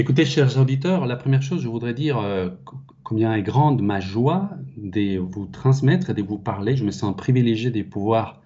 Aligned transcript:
Écoutez, 0.00 0.24
chers 0.24 0.58
auditeurs, 0.58 1.04
la 1.04 1.14
première 1.14 1.42
chose, 1.42 1.60
je 1.60 1.68
voudrais 1.68 1.92
dire 1.92 2.16
euh, 2.16 2.48
combien 3.04 3.34
est 3.34 3.42
grande 3.42 3.82
ma 3.82 4.00
joie 4.00 4.48
de 4.78 5.18
vous 5.18 5.44
transmettre 5.44 6.08
et 6.08 6.14
de 6.14 6.22
vous 6.22 6.38
parler. 6.38 6.74
Je 6.74 6.84
me 6.84 6.90
sens 6.90 7.14
privilégié 7.14 7.70
de 7.70 7.82
pouvoir 7.82 8.40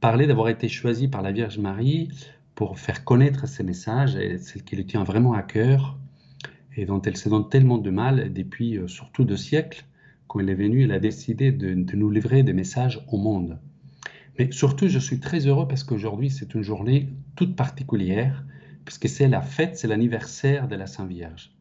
parler, 0.00 0.26
d'avoir 0.26 0.48
été 0.48 0.68
choisi 0.68 1.06
par 1.06 1.22
la 1.22 1.30
Vierge 1.30 1.58
Marie 1.58 2.08
pour 2.56 2.80
faire 2.80 3.04
connaître 3.04 3.46
ces 3.46 3.62
messages, 3.62 4.16
et 4.16 4.38
celle 4.38 4.64
qui 4.64 4.74
le 4.74 4.84
tient 4.84 5.04
vraiment 5.04 5.34
à 5.34 5.44
cœur 5.44 6.00
et 6.76 6.84
dont 6.84 7.00
elle 7.00 7.16
se 7.16 7.28
donne 7.28 7.48
tellement 7.48 7.78
de 7.78 7.90
mal 7.90 8.32
depuis 8.32 8.76
euh, 8.76 8.88
surtout 8.88 9.22
deux 9.22 9.36
siècles. 9.36 9.84
Quand 10.26 10.40
elle 10.40 10.50
est 10.50 10.54
venue, 10.56 10.82
elle 10.82 10.90
a 10.90 10.98
décidé 10.98 11.52
de, 11.52 11.74
de 11.74 11.96
nous 11.96 12.10
livrer 12.10 12.42
des 12.42 12.54
messages 12.54 13.06
au 13.06 13.18
monde. 13.18 13.60
Mais 14.36 14.50
surtout, 14.50 14.88
je 14.88 14.98
suis 14.98 15.20
très 15.20 15.46
heureux 15.46 15.68
parce 15.68 15.84
qu'aujourd'hui, 15.84 16.28
c'est 16.28 16.54
une 16.56 16.62
journée 16.62 17.08
toute 17.36 17.54
particulière, 17.54 18.44
puisque 18.84 19.08
c'est 19.08 19.28
la 19.28 19.42
fête, 19.42 19.76
c'est 19.76 19.88
l'anniversaire 19.88 20.68
de 20.68 20.76
la 20.76 20.86
Sainte 20.86 21.08
Vierge. 21.08 21.52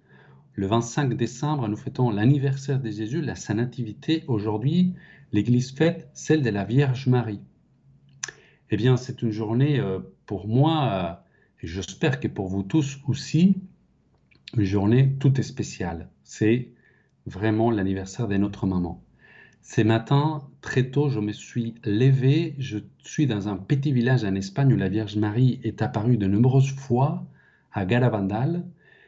Le 0.53 0.67
25 0.67 1.15
décembre, 1.15 1.67
nous 1.67 1.77
fêtons 1.77 2.09
l'anniversaire 2.09 2.79
de 2.79 2.89
Jésus, 2.89 3.21
la 3.21 3.35
Sainte 3.35 3.57
Nativité. 3.57 4.23
Aujourd'hui, 4.27 4.93
l'Église 5.31 5.71
fête 5.71 6.09
celle 6.13 6.41
de 6.41 6.49
la 6.49 6.65
Vierge 6.65 7.07
Marie. 7.07 7.41
Eh 8.69 8.77
bien, 8.77 8.97
c'est 8.97 9.21
une 9.21 9.31
journée 9.31 9.79
euh, 9.79 9.99
pour 10.25 10.47
moi, 10.47 10.89
euh, 10.91 11.63
et 11.63 11.67
j'espère 11.67 12.19
que 12.19 12.27
pour 12.27 12.47
vous 12.47 12.63
tous 12.63 12.99
aussi, 13.07 13.61
une 14.57 14.63
journée 14.63 15.15
toute 15.19 15.41
spéciale. 15.41 16.09
C'est 16.23 16.71
vraiment 17.25 17.71
l'anniversaire 17.71 18.27
de 18.27 18.37
notre 18.37 18.67
maman. 18.67 19.03
Ce 19.61 19.81
matin, 19.81 20.41
très 20.61 20.89
tôt, 20.89 21.09
je 21.09 21.19
me 21.19 21.31
suis 21.31 21.75
levé. 21.85 22.55
Je 22.57 22.79
suis 23.03 23.27
dans 23.27 23.47
un 23.47 23.57
petit 23.57 23.91
village 23.91 24.23
en 24.23 24.35
Espagne 24.35 24.73
où 24.73 24.77
la 24.77 24.89
Vierge 24.89 25.15
Marie 25.15 25.59
est 25.63 25.81
apparue 25.81 26.17
de 26.17 26.27
nombreuses 26.27 26.71
fois 26.71 27.25
à 27.71 27.85
Galavandal. 27.85 28.65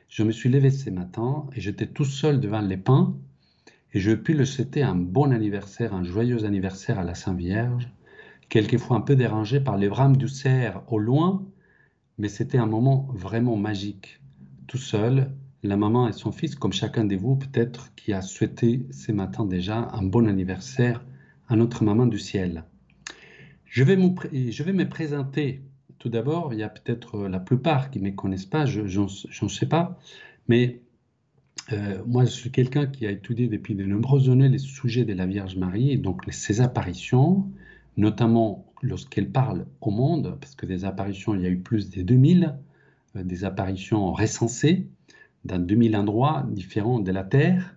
Je 0.09 0.23
me 0.23 0.31
suis 0.31 0.49
levé 0.49 0.69
ce 0.69 0.89
matin 0.89 1.47
et 1.55 1.61
j'étais 1.61 1.87
tout 1.87 2.05
seul 2.05 2.39
devant 2.39 2.61
les 2.61 2.77
pins 2.77 3.15
et 3.93 3.99
je 3.99 4.11
puis 4.11 4.33
le 4.33 4.45
souhaiter 4.45 4.83
un 4.83 4.95
bon 4.95 5.31
anniversaire, 5.31 5.93
un 5.93 6.03
joyeux 6.03 6.45
anniversaire 6.45 6.99
à 6.99 7.03
la 7.03 7.15
Sainte 7.15 7.37
Vierge, 7.37 7.89
quelquefois 8.49 8.97
un 8.97 9.01
peu 9.01 9.15
dérangé 9.15 9.59
par 9.59 9.77
les 9.77 9.87
brames 9.87 10.17
du 10.17 10.27
cerf 10.27 10.81
au 10.87 10.97
loin, 10.97 11.45
mais 12.17 12.27
c'était 12.27 12.57
un 12.57 12.65
moment 12.65 13.07
vraiment 13.13 13.55
magique, 13.55 14.19
tout 14.67 14.77
seul, 14.77 15.31
la 15.63 15.77
maman 15.77 16.07
et 16.07 16.13
son 16.13 16.31
fils, 16.31 16.55
comme 16.55 16.73
chacun 16.73 17.05
de 17.05 17.15
vous 17.15 17.35
peut-être 17.35 17.93
qui 17.95 18.13
a 18.13 18.21
souhaité 18.21 18.85
ce 18.91 19.11
matin 19.11 19.45
déjà 19.45 19.89
un 19.93 20.03
bon 20.03 20.27
anniversaire 20.27 21.03
à 21.47 21.55
notre 21.55 21.83
maman 21.83 22.05
du 22.05 22.19
ciel. 22.19 22.65
Je 23.65 23.83
vais, 23.83 23.95
me 23.95 24.83
présenter. 24.83 25.61
Tout 25.97 26.09
d'abord, 26.09 26.53
il 26.53 26.59
y 26.59 26.63
a 26.63 26.69
peut-être 26.69 27.27
la 27.27 27.39
plupart 27.39 27.89
qui 27.89 27.99
ne 27.99 28.09
me 28.09 28.11
connaissent 28.11 28.45
pas, 28.45 28.65
je 28.65 28.99
n'en 28.99 29.49
sais 29.49 29.65
pas, 29.65 29.99
mais 30.47 30.81
euh, 31.71 32.03
moi 32.05 32.25
je 32.25 32.31
suis 32.31 32.51
quelqu'un 32.51 32.85
qui 32.85 33.07
a 33.07 33.11
étudié 33.11 33.47
depuis 33.47 33.73
de 33.73 33.85
nombreuses 33.85 34.29
années 34.29 34.49
les 34.49 34.57
sujets 34.57 35.05
de 35.05 35.13
la 35.13 35.25
Vierge 35.25 35.55
Marie, 35.55 35.97
donc 35.97 36.21
ses 36.31 36.59
apparitions, 36.61 37.49
notamment 37.95 38.65
lorsqu'elle 38.81 39.29
parle 39.31 39.65
au 39.79 39.91
monde, 39.91 40.37
parce 40.41 40.55
que 40.55 40.65
des 40.65 40.83
apparitions, 40.83 41.33
il 41.35 41.41
y 41.41 41.45
a 41.45 41.49
eu 41.49 41.59
plus 41.59 41.89
de 41.89 42.01
2000, 42.01 42.55
euh, 43.15 43.23
des 43.23 43.45
apparitions 43.45 44.11
recensées, 44.11 44.87
dans 45.45 45.59
2000 45.59 45.95
endroits 45.95 46.45
différents 46.51 46.99
de 46.99 47.11
la 47.11 47.23
Terre, 47.23 47.75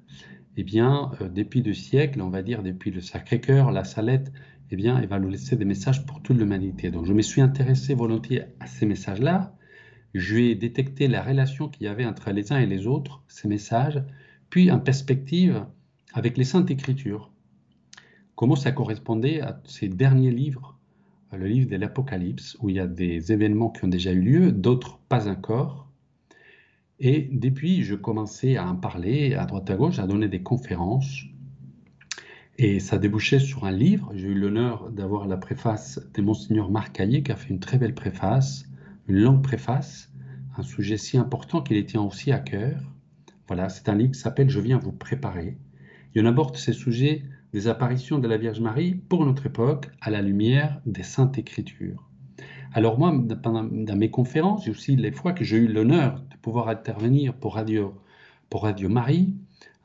eh 0.57 0.63
bien, 0.63 1.11
euh, 1.21 1.29
depuis 1.29 1.63
deux 1.63 1.75
siècles, 1.75 2.23
on 2.23 2.31
va 2.31 2.43
dire 2.43 2.63
depuis 2.63 2.91
le 2.91 3.01
Sacré-Cœur, 3.01 3.73
la 3.73 3.85
Salette, 3.85 4.33
eh 4.71 4.77
bien, 4.77 4.99
elle 4.99 5.09
va 5.09 5.19
nous 5.19 5.29
laisser 5.29 5.57
des 5.57 5.65
messages 5.65 6.07
pour 6.07 6.23
toute 6.23 6.39
l'humanité. 6.39 6.91
Donc, 6.91 7.07
je 7.07 7.13
me 7.13 7.23
suis 7.23 7.41
intéressé 7.41 7.95
volontiers 7.95 8.43
à 8.61 8.67
ces 8.67 8.87
messages-là. 8.87 9.55
Je 10.15 10.37
vais 10.37 10.55
détecter 10.55 11.09
la 11.09 11.23
relation 11.23 11.69
qu'il 11.69 11.85
y 11.85 11.89
avait 11.89 12.07
entre 12.07 12.31
les 12.31 12.53
uns 12.53 12.59
et 12.59 12.67
les 12.67 12.87
autres, 12.87 13.23
ces 13.29 13.49
messages, 13.49 14.03
puis 14.51 14.71
en 14.71 14.81
perspective 14.81 15.67
avec 16.15 16.37
les 16.39 16.45
Saintes 16.45 16.71
Écritures. 16.71 17.31
Comment 18.35 18.57
ça 18.57 18.73
correspondait 18.73 19.41
à 19.41 19.61
ces 19.65 19.89
derniers 19.89 20.31
livres, 20.31 20.79
le 21.33 21.47
livre 21.47 21.69
de 21.69 21.77
l'Apocalypse, 21.77 22.57
où 22.61 22.71
il 22.71 22.77
y 22.77 22.81
a 22.81 22.87
des 22.87 23.33
événements 23.33 23.71
qui 23.71 23.85
ont 23.85 23.89
déjà 23.89 24.13
eu 24.13 24.21
lieu, 24.21 24.53
d'autres 24.53 24.99
pas 25.09 25.29
encore, 25.29 25.86
et 26.99 27.29
depuis, 27.31 27.83
je 27.83 27.95
commençais 27.95 28.57
à 28.57 28.67
en 28.67 28.77
parler 28.77 29.35
à 29.35 29.45
droite 29.45 29.69
à 29.69 29.77
gauche, 29.77 29.99
à 29.99 30.07
donner 30.07 30.29
des 30.29 30.43
conférences. 30.43 31.25
Et 32.59 32.81
ça 32.81 32.97
débouchait 32.97 33.39
sur 33.39 33.67
un 33.67 33.71
livre. 33.71 34.11
J'ai 34.15 34.29
eu 34.29 34.35
l'honneur 34.35 34.91
d'avoir 34.91 35.27
la 35.27 35.37
préface 35.37 36.01
de 36.15 36.23
Monseigneur 36.23 36.71
Marc 36.71 36.93
qui 36.95 37.33
a 37.33 37.37
fait 37.37 37.51
une 37.51 37.61
très 37.61 37.77
belle 37.77 37.95
préface, 37.95 38.65
une 39.09 39.17
longue 39.17 39.43
préface, 39.43 40.11
un 40.57 40.63
sujet 40.63 40.97
si 40.97 41.19
important 41.19 41.61
qu'il 41.61 41.85
tient 41.85 42.01
aussi 42.01 42.33
à 42.33 42.39
cœur. 42.39 42.81
Voilà, 43.47 43.69
c'est 43.69 43.91
un 43.91 43.95
livre 43.95 44.13
qui 44.13 44.21
s'appelle 44.21 44.49
Je 44.49 44.61
viens 44.61 44.79
vous 44.79 44.93
préparer. 44.93 45.59
Et 46.15 46.23
on 46.23 46.25
aborde 46.25 46.57
ces 46.57 46.73
sujets 46.73 47.25
des 47.53 47.69
apparitions 47.69 48.19
de 48.19 48.27
la 48.27 48.39
Vierge 48.39 48.61
Marie 48.61 48.95
pour 48.95 49.27
notre 49.27 49.45
époque 49.45 49.91
à 50.01 50.11
la 50.11 50.23
lumière 50.23 50.81
des 50.87 51.03
Saintes 51.03 51.37
Écritures. 51.37 52.09
Alors 52.77 52.99
moi, 52.99 53.11
dans 53.11 53.97
mes 53.97 54.11
conférences, 54.11 54.69
aussi 54.69 54.97
les 54.97 55.11
fois 55.11 55.33
que 55.33 55.45
j'ai 55.45 55.57
eu 55.57 55.67
l'honneur 55.67 56.21
de 56.31 56.37
pouvoir 56.37 56.69
intervenir 56.69 57.33
pour 57.33 57.55
Radio, 57.55 57.95
pour 58.51 58.65
Radio 58.65 58.91
Marie, 58.91 59.35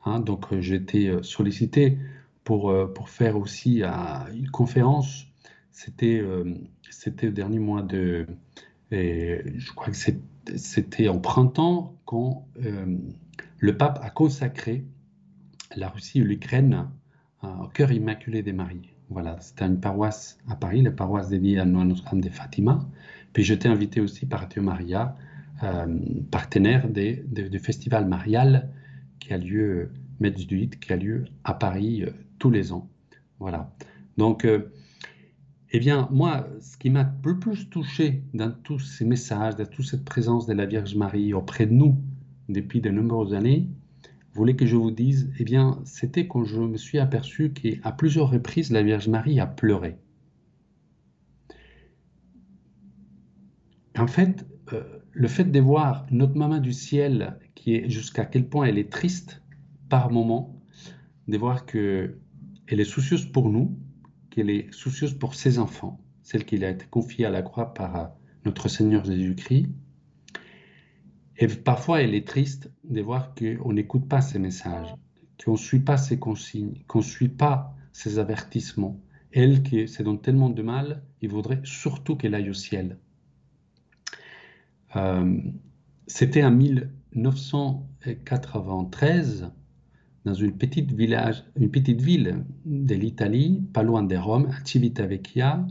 hein, 0.04 0.20
donc 0.20 0.52
euh, 0.52 0.60
j'ai 0.60 0.74
été 0.74 1.08
euh, 1.08 1.22
sollicité 1.22 1.96
pour, 2.44 2.68
euh, 2.68 2.92
pour 2.92 3.08
faire 3.08 3.38
aussi 3.38 3.82
une 3.82 4.50
conférence. 4.50 5.24
C'était 5.70 6.22
c'était 6.90 7.28
le 7.28 7.32
dernier 7.32 7.60
mois 7.60 7.80
de... 7.80 8.26
je 8.90 9.72
crois 9.72 9.86
que 9.86 9.96
c'était 10.56 11.08
en 11.08 11.18
printemps 11.18 11.96
quand 12.04 12.46
le 13.58 13.76
pape 13.78 14.00
a 14.02 14.10
consacré 14.10 14.84
la 15.74 15.88
Russie 15.88 16.20
et 16.20 16.24
l'Ukraine 16.24 16.90
au 17.42 17.68
cœur 17.68 17.90
immaculé 17.90 18.42
des 18.42 18.52
Maries. 18.52 18.91
Voilà, 19.12 19.36
c'était 19.40 19.66
une 19.66 19.78
paroisse 19.78 20.38
à 20.48 20.56
Paris, 20.56 20.80
la 20.80 20.90
paroisse 20.90 21.28
dédiée 21.28 21.58
à 21.58 21.66
Notre-Dame 21.66 22.22
de 22.22 22.30
Fatima. 22.30 22.88
Puis 23.34 23.42
j'étais 23.42 23.68
invité 23.68 24.00
aussi 24.00 24.24
par 24.24 24.48
Dieu 24.48 24.62
Maria, 24.62 25.16
euh, 25.62 25.98
partenaire 26.30 26.88
du 26.88 27.58
festival 27.58 28.06
marial 28.06 28.70
qui 29.20 29.34
a 29.34 29.38
lieu, 29.38 29.90
Metz 30.18 30.46
qui 30.46 30.92
a 30.92 30.96
lieu 30.96 31.24
à 31.44 31.52
Paris 31.52 32.04
euh, 32.04 32.10
tous 32.38 32.50
les 32.50 32.72
ans. 32.72 32.88
Voilà. 33.38 33.70
Donc, 34.16 34.46
euh, 34.46 34.72
eh 35.72 35.78
bien, 35.78 36.08
moi, 36.10 36.48
ce 36.60 36.78
qui 36.78 36.88
m'a 36.88 37.12
le 37.24 37.38
plus 37.38 37.68
touché 37.68 38.22
dans 38.32 38.50
tous 38.50 38.78
ces 38.78 39.04
messages, 39.04 39.56
dans 39.56 39.66
toute 39.66 39.86
cette 39.86 40.04
présence 40.04 40.46
de 40.46 40.54
la 40.54 40.64
Vierge 40.64 40.94
Marie 40.94 41.34
auprès 41.34 41.66
de 41.66 41.72
nous 41.72 41.96
depuis 42.48 42.80
de 42.80 42.90
nombreuses 42.90 43.34
années, 43.34 43.68
voulez 44.34 44.56
que 44.56 44.66
je 44.66 44.76
vous 44.76 44.90
dise 44.90 45.32
Eh 45.38 45.44
bien, 45.44 45.80
c'était 45.84 46.26
quand 46.26 46.44
je 46.44 46.60
me 46.60 46.76
suis 46.76 46.98
aperçu 46.98 47.52
qu'à 47.52 47.92
plusieurs 47.92 48.30
reprises, 48.30 48.70
la 48.70 48.82
Vierge 48.82 49.08
Marie 49.08 49.40
a 49.40 49.46
pleuré. 49.46 49.96
En 53.98 54.06
fait, 54.06 54.46
euh, 54.72 54.82
le 55.12 55.28
fait 55.28 55.44
de 55.44 55.60
voir 55.60 56.06
notre 56.10 56.36
maman 56.36 56.58
du 56.58 56.72
ciel, 56.72 57.38
qui 57.54 57.88
jusqu'à 57.90 58.24
quel 58.24 58.48
point 58.48 58.66
elle 58.66 58.78
est 58.78 58.90
triste 58.90 59.42
par 59.90 60.10
moment, 60.10 60.58
de 61.28 61.36
voir 61.36 61.66
que 61.66 62.16
elle 62.66 62.80
est 62.80 62.84
soucieuse 62.84 63.26
pour 63.26 63.50
nous, 63.50 63.76
qu'elle 64.30 64.48
est 64.48 64.72
soucieuse 64.72 65.12
pour 65.12 65.34
ses 65.34 65.58
enfants, 65.58 66.00
celle 66.22 66.46
qui 66.46 66.64
a 66.64 66.70
été 66.70 66.86
confiée 66.86 67.26
à 67.26 67.30
la 67.30 67.42
croix 67.42 67.74
par 67.74 67.96
euh, 67.96 68.06
notre 68.46 68.68
Seigneur 68.68 69.04
Jésus-Christ, 69.04 69.68
et 71.38 71.46
parfois, 71.46 72.02
elle 72.02 72.14
est 72.14 72.26
triste 72.26 72.70
de 72.84 73.00
voir 73.00 73.34
qu'on 73.34 73.72
n'écoute 73.72 74.06
pas 74.08 74.20
ces 74.20 74.38
messages, 74.38 74.94
qu'on 75.42 75.52
ne 75.52 75.56
suit 75.56 75.80
pas 75.80 75.96
ces 75.96 76.18
consignes, 76.18 76.82
qu'on 76.86 76.98
ne 76.98 77.04
suit 77.04 77.28
pas 77.28 77.74
ces 77.92 78.18
avertissements. 78.18 79.00
Elle 79.32 79.62
qui 79.62 79.88
se 79.88 80.02
donne 80.02 80.20
tellement 80.20 80.50
de 80.50 80.60
mal, 80.62 81.02
il 81.22 81.30
vaudrait 81.30 81.62
surtout 81.64 82.16
qu'elle 82.16 82.34
aille 82.34 82.50
au 82.50 82.54
ciel. 82.54 82.98
Euh, 84.96 85.40
c'était 86.06 86.44
en 86.44 86.50
1993, 86.50 89.50
dans 90.24 90.34
une 90.34 90.56
petite, 90.56 90.92
ville 90.92 92.44
de 92.64 92.94
l'Italie, 92.94 93.60
pas 93.72 93.82
loin 93.82 94.02
de 94.02 94.16
Rome, 94.16 94.50
à 94.50 94.64
Civitavecchia, 94.64 95.66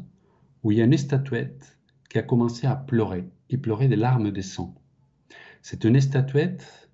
où 0.64 0.72
il 0.72 0.80
y 0.80 0.82
a 0.82 0.86
une 0.86 0.98
statuette 0.98 1.78
qui 2.10 2.18
a 2.18 2.24
commencé 2.24 2.66
à 2.68 2.76
pleurer. 2.76 3.26
Il 3.50 3.62
pleurait 3.62 3.88
des 3.88 3.96
larmes 3.96 4.32
de 4.32 4.42
sang. 4.42 4.76
C'est 5.62 5.84
une 5.84 6.00
statuette 6.02 6.90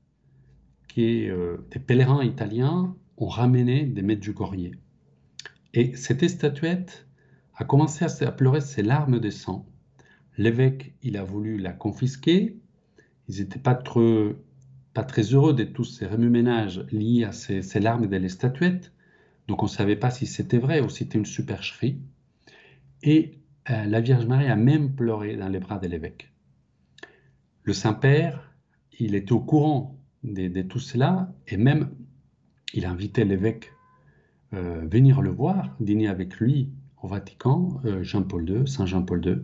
que 0.93 1.29
euh, 1.29 1.57
des 1.71 1.79
pèlerins 1.79 2.23
italiens 2.23 2.95
ont 3.17 3.27
ramené 3.27 3.85
des 3.85 4.01
Medjugorje. 4.01 4.71
Et 5.73 5.95
cette 5.95 6.27
statuette 6.27 7.07
a 7.55 7.63
commencé 7.63 8.05
à, 8.05 8.31
pleurer 8.31 8.61
ses 8.61 8.83
larmes 8.83 9.19
de 9.19 9.29
sang. 9.29 9.65
L'évêque, 10.37 10.93
il 11.01 11.17
a 11.17 11.23
voulu 11.23 11.57
la 11.57 11.73
confisquer. 11.73 12.59
Ils 13.27 13.39
n'étaient 13.39 13.59
pas, 13.59 13.75
pas 14.93 15.03
très 15.03 15.21
heureux 15.33 15.53
de 15.53 15.63
tous 15.63 15.85
ces 15.85 16.05
remue-ménages 16.05 16.85
liés 16.91 17.23
à 17.23 17.31
ces, 17.31 17.79
larmes 17.79 18.07
de 18.07 18.17
la 18.17 18.29
statuette. 18.29 18.91
Donc 19.47 19.63
on 19.63 19.65
ne 19.65 19.71
savait 19.71 19.95
pas 19.95 20.11
si 20.11 20.25
c'était 20.25 20.59
vrai 20.59 20.81
ou 20.81 20.89
si 20.89 20.99
c'était 20.99 21.17
une 21.17 21.25
supercherie. 21.25 22.01
Et 23.01 23.39
euh, 23.69 23.85
la 23.85 24.01
Vierge 24.01 24.25
Marie 24.25 24.47
a 24.47 24.55
même 24.55 24.93
pleuré 24.93 25.35
dans 25.37 25.49
les 25.49 25.59
bras 25.59 25.79
de 25.79 25.87
l'évêque. 25.87 26.31
Le 27.63 27.73
Saint-Père 27.73 28.46
il 28.99 29.15
était 29.15 29.33
au 29.33 29.39
courant 29.39 29.99
de, 30.23 30.61
tout 30.61 30.79
cela 30.79 31.33
et 31.47 31.57
même 31.57 31.91
il 32.73 32.85
invitait 32.85 33.25
l'évêque 33.25 33.71
euh, 34.53 34.85
venir 34.89 35.21
le 35.21 35.29
voir, 35.29 35.75
dîner 35.79 36.07
avec 36.07 36.37
lui 36.37 36.69
au 37.01 37.07
Vatican, 37.07 37.79
euh, 37.85 38.03
Jean-Paul 38.03 38.49
II, 38.49 38.67
Saint 38.67 38.85
Jean-Paul 38.85 39.25
II. 39.25 39.37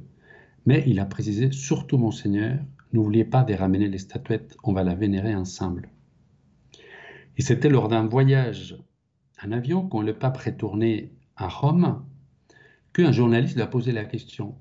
Mais 0.65 0.83
il 0.87 0.99
a 0.99 1.05
précisé 1.05 1.51
surtout, 1.51 1.97
Monseigneur, 1.97 2.59
n'oubliez 2.93 3.25
pas 3.25 3.43
de 3.43 3.53
ramener 3.53 3.89
les 3.89 3.97
statuettes, 3.97 4.55
on 4.63 4.73
va 4.73 4.83
la 4.83 4.95
vénérer 4.95 5.35
ensemble. 5.35 5.89
Et 7.37 7.41
c'était 7.41 7.69
lors 7.69 7.89
d'un 7.89 8.07
voyage 8.07 8.77
en 9.43 9.51
avion, 9.51 9.87
quand 9.87 10.01
le 10.01 10.13
pape 10.13 10.37
retournait 10.37 11.11
à 11.35 11.49
Rome, 11.49 12.05
qu'un 12.93 13.11
journaliste 13.11 13.55
lui 13.55 13.61
a 13.61 13.67
posé 13.67 13.91
la 13.91 14.05
question. 14.05 14.55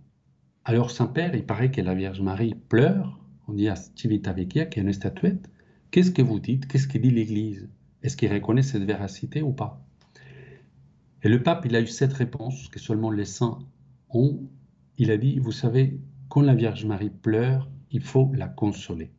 Alors, 0.64 0.90
Saint-Père, 0.90 1.34
il 1.34 1.44
paraît 1.44 1.70
que 1.70 1.80
la 1.80 1.94
Vierge 1.94 2.20
Marie 2.20 2.54
pleure. 2.54 3.21
On 3.48 3.54
dit 3.54 3.68
à 3.68 3.76
Civitavecchia 3.76 4.66
qu'il 4.66 4.82
y 4.82 4.86
a 4.86 4.88
une 4.88 4.94
statuette. 4.94 5.50
Qu'est-ce 5.90 6.10
que 6.10 6.22
vous 6.22 6.40
dites? 6.40 6.66
Qu'est-ce 6.66 6.88
que 6.88 6.98
dit 6.98 7.10
l'Église? 7.10 7.68
Est-ce 8.02 8.16
qu'il 8.16 8.32
reconnaît 8.32 8.62
cette 8.62 8.84
véracité 8.84 9.42
ou 9.42 9.52
pas? 9.52 9.84
Et 11.22 11.28
le 11.28 11.42
pape, 11.42 11.66
il 11.66 11.76
a 11.76 11.80
eu 11.80 11.86
cette 11.86 12.12
réponse 12.12 12.68
que 12.68 12.78
seulement 12.78 13.10
les 13.10 13.24
saints 13.24 13.58
ont. 14.10 14.40
Il 14.98 15.10
a 15.10 15.16
dit, 15.16 15.38
vous 15.38 15.52
savez, 15.52 16.00
quand 16.28 16.40
la 16.40 16.54
Vierge 16.54 16.84
Marie 16.84 17.10
pleure, 17.10 17.68
il 17.90 18.02
faut 18.02 18.32
la 18.34 18.48
consoler. 18.48 19.12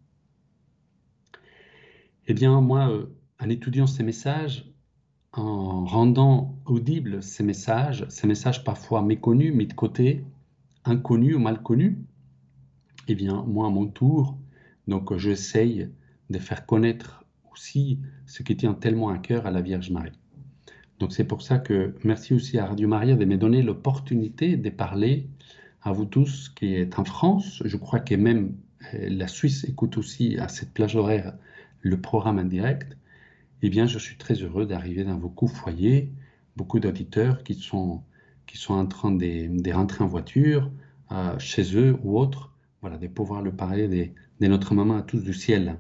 Eh 2.28 2.34
bien, 2.34 2.60
moi, 2.62 2.90
euh, 2.90 3.06
en 3.40 3.50
étudiant 3.50 3.88
ces 3.88 4.04
messages, 4.04 4.70
en 5.34 5.86
rendant 5.86 6.58
audibles 6.66 7.24
ces 7.24 7.44
messages, 7.44 8.06
ces 8.10 8.28
messages 8.28 8.64
parfois 8.64 9.02
méconnus, 9.02 9.54
mis 9.54 9.68
de 9.68 9.74
côté, 9.74 10.24
inconnus 10.86 11.36
ou 11.36 11.40
mal 11.40 11.62
connus, 11.62 11.98
eh 13.08 13.16
bien, 13.16 13.44
moi, 13.48 13.68
à 13.68 13.70
mon 13.70 13.88
tour, 13.88 14.38
donc 14.88 15.16
j'essaye 15.18 15.90
de 16.30 16.40
faire 16.40 16.66
connaître 16.66 17.26
aussi 17.52 18.00
ce 18.26 18.44
qui 18.44 18.56
tient 18.56 18.74
tellement 18.74 19.10
à 19.10 19.18
cœur 19.18 19.46
à 19.46 19.52
la 19.52 19.62
Vierge 19.62 19.92
Marie. 19.92 20.20
Donc 21.00 21.12
c'est 21.12 21.26
pour 21.26 21.42
ça 21.42 21.60
que 21.60 21.96
merci 22.04 22.34
aussi 22.34 22.58
à 22.58 22.66
Radio 22.66 22.88
Maria 22.88 23.16
de 23.16 23.26
me 23.26 23.38
donner 23.38 23.62
l'opportunité 23.62 24.58
de 24.58 24.70
parler 24.70 25.28
à 25.82 25.92
vous 25.92 26.06
tous 26.06 26.50
qui 26.50 26.76
êtes 26.76 26.98
en 26.98 27.06
France. 27.06 27.62
Je 27.66 27.78
crois 27.78 28.00
que 28.00 28.16
même 28.16 28.56
euh, 28.94 29.10
la 29.10 29.28
Suisse 29.28 29.66
écoute 29.66 29.98
aussi 29.98 30.38
à 30.38 30.48
cette 30.48 30.74
plage 30.74 30.96
horaire 30.96 31.34
le 31.82 32.00
programme 32.00 32.40
en 32.40 32.46
direct 32.46 32.96
eh 33.66 33.70
bien, 33.70 33.88
je 33.88 33.98
suis 33.98 34.18
très 34.18 34.36
heureux 34.36 34.66
d'arriver 34.66 35.06
dans 35.06 35.16
beaucoup 35.16 35.48
foyers, 35.48 36.12
beaucoup 36.58 36.82
d'auditeurs 36.82 37.44
qui 37.44 37.54
sont, 37.54 38.04
qui 38.46 38.58
sont 38.58 38.74
en 38.74 38.86
train 38.86 39.12
de, 39.12 39.74
rentrer 39.74 40.04
en 40.04 40.08
voiture, 40.08 40.70
euh, 41.14 41.40
chez 41.40 41.78
eux 41.78 41.98
ou 42.04 42.20
autres, 42.20 42.53
voilà, 42.84 42.98
de 42.98 43.08
pouvoir 43.08 43.42
le 43.42 43.56
parler 43.56 43.88
de, 43.88 44.48
notre 44.48 44.76
maman 44.76 44.98
à 44.98 45.02
tous 45.04 45.24
du 45.24 45.34
ciel. 45.34 45.80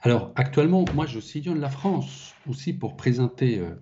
Alors, 0.00 0.30
actuellement, 0.36 0.84
moi, 0.94 1.06
je 1.06 1.18
sillonne 1.18 1.58
la 1.58 1.70
France 1.70 2.36
aussi 2.48 2.72
pour 2.72 2.94
présenter, 2.94 3.58
euh, 3.58 3.74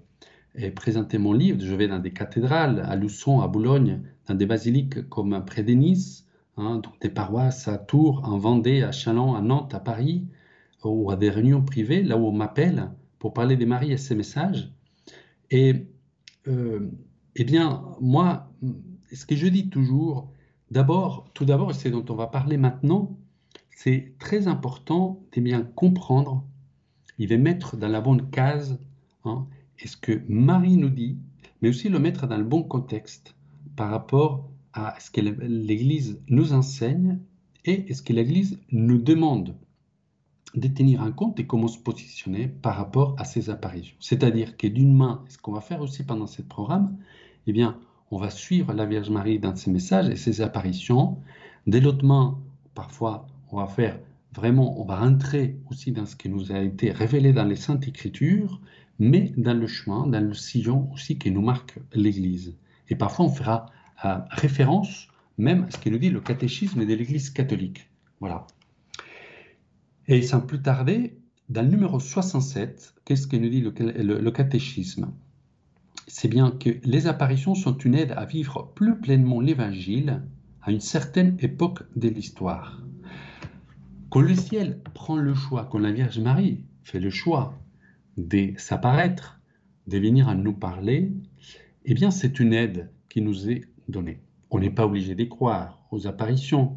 et 0.54 0.70
présenter 0.70 1.19
mon 1.19 1.34
livre. 1.34 1.60
Je 1.62 1.75
vais 1.75 1.88
dans 1.88 1.99
des 1.99 2.10
cathédrales, 2.10 2.81
à 2.81 2.96
Luçon, 2.96 3.43
à 3.43 3.49
Boulogne, 3.49 4.00
dans 4.28 4.34
des 4.34 4.46
basiliques 4.46 5.06
comme 5.10 5.44
près 5.44 5.62
de 5.62 5.75
Nice, 5.75 6.26
hein, 6.56 6.76
donc 6.76 6.99
des 7.02 7.10
paroisses 7.10 7.69
à 7.69 7.76
Tours, 7.76 8.22
en 8.25 8.38
Vendée, 8.38 8.82
à 8.82 8.90
Chalon, 8.90 9.34
à 9.34 9.43
Nantes, 9.43 9.75
à 9.75 9.81
Paris, 9.81 10.26
ou 10.82 11.10
à 11.10 11.16
des 11.16 11.28
réunions 11.28 11.62
privées, 11.62 12.02
là 12.02 12.16
où 12.16 12.28
on 12.28 12.32
m'appelle 12.32 12.88
pour 13.19 13.34
parler 13.34 13.58
des 13.58 13.66
maris 13.66 13.93
et 13.93 13.99
ces 13.99 14.14
messages. 14.14 14.72
Et 15.50 15.87
euh, 16.49 16.90
eh 17.37 17.44
bien, 17.44 17.84
moi, 18.00 18.50
ce 19.12 19.26
que 19.26 19.37
je 19.37 19.49
dis 19.49 19.69
toujours, 19.69 20.32
tout 21.35 21.45
d'abord, 21.45 21.71
et 21.71 21.75
c'est 21.75 21.91
dont 21.91 22.05
on 22.09 22.15
va 22.15 22.27
parler 22.27 22.57
maintenant, 22.57 23.17
c'est 23.77 24.13
très 24.19 24.49
important 24.49 25.21
de 25.35 25.41
bien 25.41 25.63
comprendre, 25.63 26.45
il 27.19 27.29
va 27.29 27.37
mettre 27.37 27.77
dans 27.77 27.89
la 27.89 28.01
bonne 28.01 28.31
case 28.31 28.79
hein, 29.25 29.47
est 29.79 29.87
ce 29.87 29.97
que 29.97 30.23
Marie 30.29 30.77
nous 30.77 30.91
dit, 30.91 31.19
mais 31.61 31.69
aussi 31.69 31.89
le 31.89 31.99
mettre 31.99 32.27
dans 32.27 32.37
le 32.37 32.45
bon 32.45 32.63
contexte 32.63 33.35
par 33.77 33.91
rapport 33.91 34.49
à 34.73 34.99
ce 35.01 35.11
que 35.11 35.21
l'Église 35.21 36.21
nous 36.29 36.53
enseigne 36.53 37.19
et 37.65 37.93
ce 37.93 38.03
que 38.03 38.13
l'Église 38.13 38.59
nous 38.71 38.99
demande 38.99 39.55
de 40.55 40.69
tenir 40.69 41.03
en 41.03 41.13
compte 41.13 41.41
et 41.41 41.47
comment 41.47 41.69
se 41.69 41.79
positionner 41.79 42.49
par 42.49 42.77
rapport 42.77 43.15
à 43.19 43.25
ces 43.25 43.51
apparitions. 43.51 43.97
C'est-à-dire 44.01 44.57
que 44.57 44.67
d'une 44.67 44.95
main, 44.95 45.25
ce 45.29 45.39
qu'on 45.39 45.53
va 45.53 45.61
faire 45.61 45.81
aussi 45.81 46.05
pendant 46.05 46.27
ce 46.27 46.43
programme, 46.43 46.99
eh 47.47 47.53
bien, 47.53 47.79
on 48.12 48.19
va 48.19 48.29
suivre 48.29 48.75
la 48.75 48.85
Vierge 48.85 49.09
Marie 49.09 49.38
dans 49.38 49.56
ses 49.56 49.70
messages 49.70 50.09
et 50.11 50.17
ses 50.17 50.43
apparitions. 50.43 51.17
De 51.67 51.79
l'autre 51.79 52.05
main, 52.05 52.38
parfois, 52.75 53.26
on 53.50 53.56
va 53.56 53.67
faire 53.67 53.99
vraiment, 54.35 54.79
on 54.81 54.85
va 54.85 54.99
rentrer 54.99 55.56
aussi 55.70 55.93
dans 55.93 56.05
ce 56.05 56.14
qui 56.14 56.29
nous 56.29 56.53
a 56.53 56.61
été 56.61 56.93
révélé 56.93 57.32
dans 57.32 57.44
les 57.44 57.56
Saintes 57.56 57.88
Écritures, 57.88 58.61
mais 58.99 59.32
dans 59.38 59.55
le 59.55 59.67
chemin, 59.67 60.06
dans 60.06 60.23
le 60.23 60.35
sillon 60.35 60.93
aussi 60.93 61.19
qui 61.19 61.31
nous 61.31 61.41
marque 61.41 61.79
l'Église. 61.94 62.55
Et 62.91 62.97
parfois, 62.97 63.25
on 63.25 63.31
fera 63.31 63.67
euh, 64.05 64.19
référence 64.31 65.09
même 65.38 65.64
à 65.64 65.70
ce 65.70 65.79
qui 65.79 65.91
nous 65.91 65.99
dit 65.99 66.11
le 66.11 66.20
catéchisme 66.20 66.85
de 66.85 66.94
l'Église 66.94 67.31
catholique. 67.31 67.88
Voilà. 68.20 68.47
Et 70.06 70.20
sans 70.20 70.43
plus 70.43 70.61
tarder, 70.61 71.17
dans 71.49 71.62
le 71.62 71.69
numéro 71.69 71.99
67, 71.99 72.94
qu'est-ce 73.06 73.26
que 73.26 73.37
nous 73.37 73.49
dit 73.49 73.62
le, 73.62 74.31
catéchisme? 74.31 75.12
C'est 76.06 76.28
bien 76.28 76.50
que 76.50 76.70
les 76.84 77.06
apparitions 77.06 77.54
sont 77.54 77.76
une 77.78 77.94
aide 77.94 78.12
à 78.12 78.25
vivre 78.25 78.72
plus 78.75 78.96
pleinement 78.99 79.40
l'Évangile 79.40 80.22
à 80.62 80.70
une 80.70 80.81
certaine 80.81 81.37
époque 81.40 81.82
de 81.96 82.08
l'histoire. 82.08 82.82
Quand 84.10 84.20
le 84.20 84.34
ciel 84.34 84.81
prend 84.94 85.16
le 85.16 85.34
choix, 85.34 85.69
quand 85.70 85.78
la 85.78 85.93
Vierge 85.93 86.19
Marie 86.19 86.64
fait 86.82 87.00
le 87.00 87.10
choix 87.10 87.58
de 88.16 88.52
s'apparaître, 88.56 89.40
de 89.87 89.99
venir 89.99 90.28
à 90.28 90.34
nous 90.34 90.52
parler, 90.52 91.12
eh 91.84 91.94
bien 91.94 92.10
c'est 92.10 92.38
une 92.40 92.52
aide 92.52 92.90
qui 93.08 93.20
nous 93.20 93.49
est 93.49 93.62
donnée. 93.88 94.20
On 94.50 94.58
n'est 94.58 94.70
pas 94.70 94.87
obligé 94.87 95.14
d'y 95.14 95.28
croire 95.28 95.82
aux 95.90 96.06
apparitions. 96.06 96.76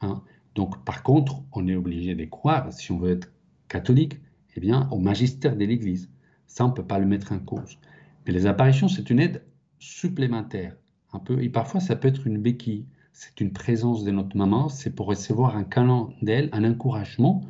Hein. 0.00 0.22
Donc, 0.54 0.84
par 0.84 1.02
contre, 1.02 1.42
on 1.52 1.68
est 1.68 1.76
obligé 1.76 2.14
de 2.14 2.24
croire, 2.24 2.72
si 2.72 2.90
on 2.90 2.98
veut 2.98 3.10
être 3.10 3.30
catholique, 3.68 4.18
eh 4.56 4.60
bien, 4.60 4.88
au 4.90 4.98
magistère 4.98 5.56
de 5.56 5.64
l'Église. 5.64 6.10
Ça, 6.46 6.64
on 6.64 6.68
ne 6.68 6.72
peut 6.72 6.86
pas 6.86 6.98
le 6.98 7.06
mettre 7.06 7.32
en 7.32 7.38
cause. 7.38 7.78
Mais 8.26 8.32
les 8.32 8.46
apparitions, 8.46 8.88
c'est 8.88 9.10
une 9.10 9.20
aide 9.20 9.42
supplémentaire. 9.78 10.76
Un 11.12 11.18
peu, 11.18 11.42
et 11.42 11.48
parfois, 11.48 11.80
ça 11.80 11.96
peut 11.96 12.08
être 12.08 12.26
une 12.26 12.38
béquille. 12.38 12.86
C'est 13.12 13.40
une 13.40 13.52
présence 13.52 14.04
de 14.04 14.10
notre 14.10 14.36
maman, 14.36 14.68
c'est 14.68 14.94
pour 14.94 15.06
recevoir 15.06 15.56
un 15.56 15.64
câlin 15.64 16.10
d'elle, 16.20 16.50
un 16.52 16.64
encouragement, 16.64 17.46